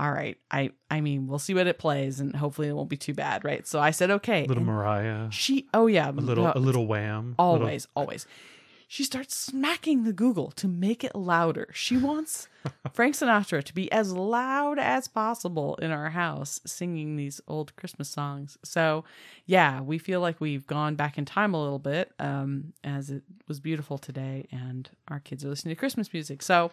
all 0.00 0.10
right, 0.10 0.38
I 0.50 0.70
I 0.90 1.02
mean, 1.02 1.26
we'll 1.26 1.38
see 1.38 1.52
what 1.52 1.66
it 1.66 1.78
plays, 1.78 2.20
and 2.20 2.34
hopefully 2.34 2.68
it 2.68 2.72
won't 2.72 2.88
be 2.88 2.96
too 2.96 3.12
bad, 3.12 3.44
right? 3.44 3.66
So 3.66 3.78
I 3.78 3.90
said, 3.90 4.10
okay. 4.10 4.46
little 4.46 4.62
And 4.62 4.66
Mariah, 4.66 5.30
she, 5.30 5.66
oh 5.74 5.88
yeah, 5.88 6.10
a 6.10 6.12
little, 6.12 6.44
no, 6.44 6.52
a 6.56 6.58
little 6.58 6.86
wham. 6.86 7.34
little- 7.38 7.44
always, 7.44 7.86
always. 7.94 8.26
she 8.88 9.04
starts 9.04 9.36
smacking 9.36 10.04
the 10.04 10.14
Google 10.14 10.52
to 10.52 10.66
make 10.66 11.04
it 11.04 11.14
louder. 11.14 11.68
She 11.74 11.98
wants 11.98 12.48
Frank 12.94 13.14
Sinatra 13.14 13.62
to 13.62 13.74
be 13.74 13.92
as 13.92 14.12
loud 14.12 14.78
as 14.78 15.06
possible 15.06 15.74
in 15.76 15.90
our 15.90 16.10
house 16.10 16.60
singing 16.64 17.16
these 17.16 17.42
old 17.46 17.76
Christmas 17.76 18.08
songs. 18.08 18.56
So, 18.64 19.04
yeah, 19.44 19.80
we 19.82 19.98
feel 19.98 20.20
like 20.20 20.40
we've 20.40 20.66
gone 20.66 20.94
back 20.96 21.18
in 21.18 21.26
time 21.26 21.52
a 21.52 21.62
little 21.62 21.78
bit 21.78 22.10
um, 22.18 22.72
as 22.82 23.10
it 23.10 23.22
was 23.46 23.60
beautiful 23.60 23.98
today 23.98 24.48
and 24.50 24.88
our 25.08 25.20
kids 25.20 25.44
are 25.44 25.50
listening 25.50 25.74
to 25.74 25.78
Christmas 25.78 26.10
music. 26.12 26.42
So, 26.42 26.72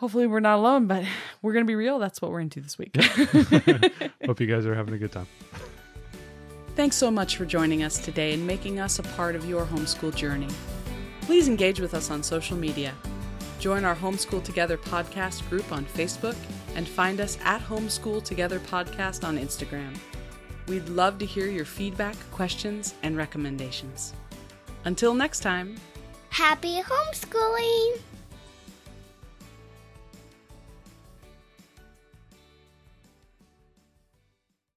hopefully, 0.00 0.26
we're 0.26 0.40
not 0.40 0.58
alone, 0.58 0.86
but 0.86 1.04
we're 1.42 1.52
going 1.52 1.64
to 1.64 1.70
be 1.70 1.76
real. 1.76 1.98
That's 1.98 2.20
what 2.20 2.30
we're 2.32 2.40
into 2.40 2.60
this 2.60 2.78
week. 2.78 2.96
Hope 4.26 4.40
you 4.40 4.46
guys 4.46 4.66
are 4.66 4.74
having 4.74 4.94
a 4.94 4.98
good 4.98 5.12
time. 5.12 5.28
Thanks 6.74 6.96
so 6.96 7.10
much 7.10 7.36
for 7.36 7.44
joining 7.44 7.82
us 7.82 7.98
today 7.98 8.32
and 8.32 8.46
making 8.46 8.80
us 8.80 8.98
a 8.98 9.02
part 9.02 9.36
of 9.36 9.44
your 9.44 9.66
homeschool 9.66 10.14
journey. 10.14 10.48
Please 11.22 11.46
engage 11.46 11.80
with 11.80 11.94
us 11.94 12.10
on 12.10 12.22
social 12.22 12.56
media. 12.56 12.94
Join 13.58 13.84
our 13.84 13.94
Homeschool 13.94 14.42
Together 14.42 14.78
podcast 14.78 15.46
group 15.50 15.70
on 15.70 15.84
Facebook 15.84 16.36
and 16.74 16.88
find 16.88 17.20
us 17.20 17.36
at 17.44 17.60
Homeschool 17.60 18.24
Together 18.24 18.58
Podcast 18.58 19.22
on 19.22 19.36
Instagram. 19.36 19.94
We'd 20.66 20.88
love 20.88 21.18
to 21.18 21.26
hear 21.26 21.46
your 21.46 21.66
feedback, 21.66 22.16
questions, 22.30 22.94
and 23.02 23.16
recommendations. 23.16 24.14
Until 24.86 25.12
next 25.12 25.40
time. 25.40 25.76
Happy 26.30 26.80
homeschooling! 26.80 27.98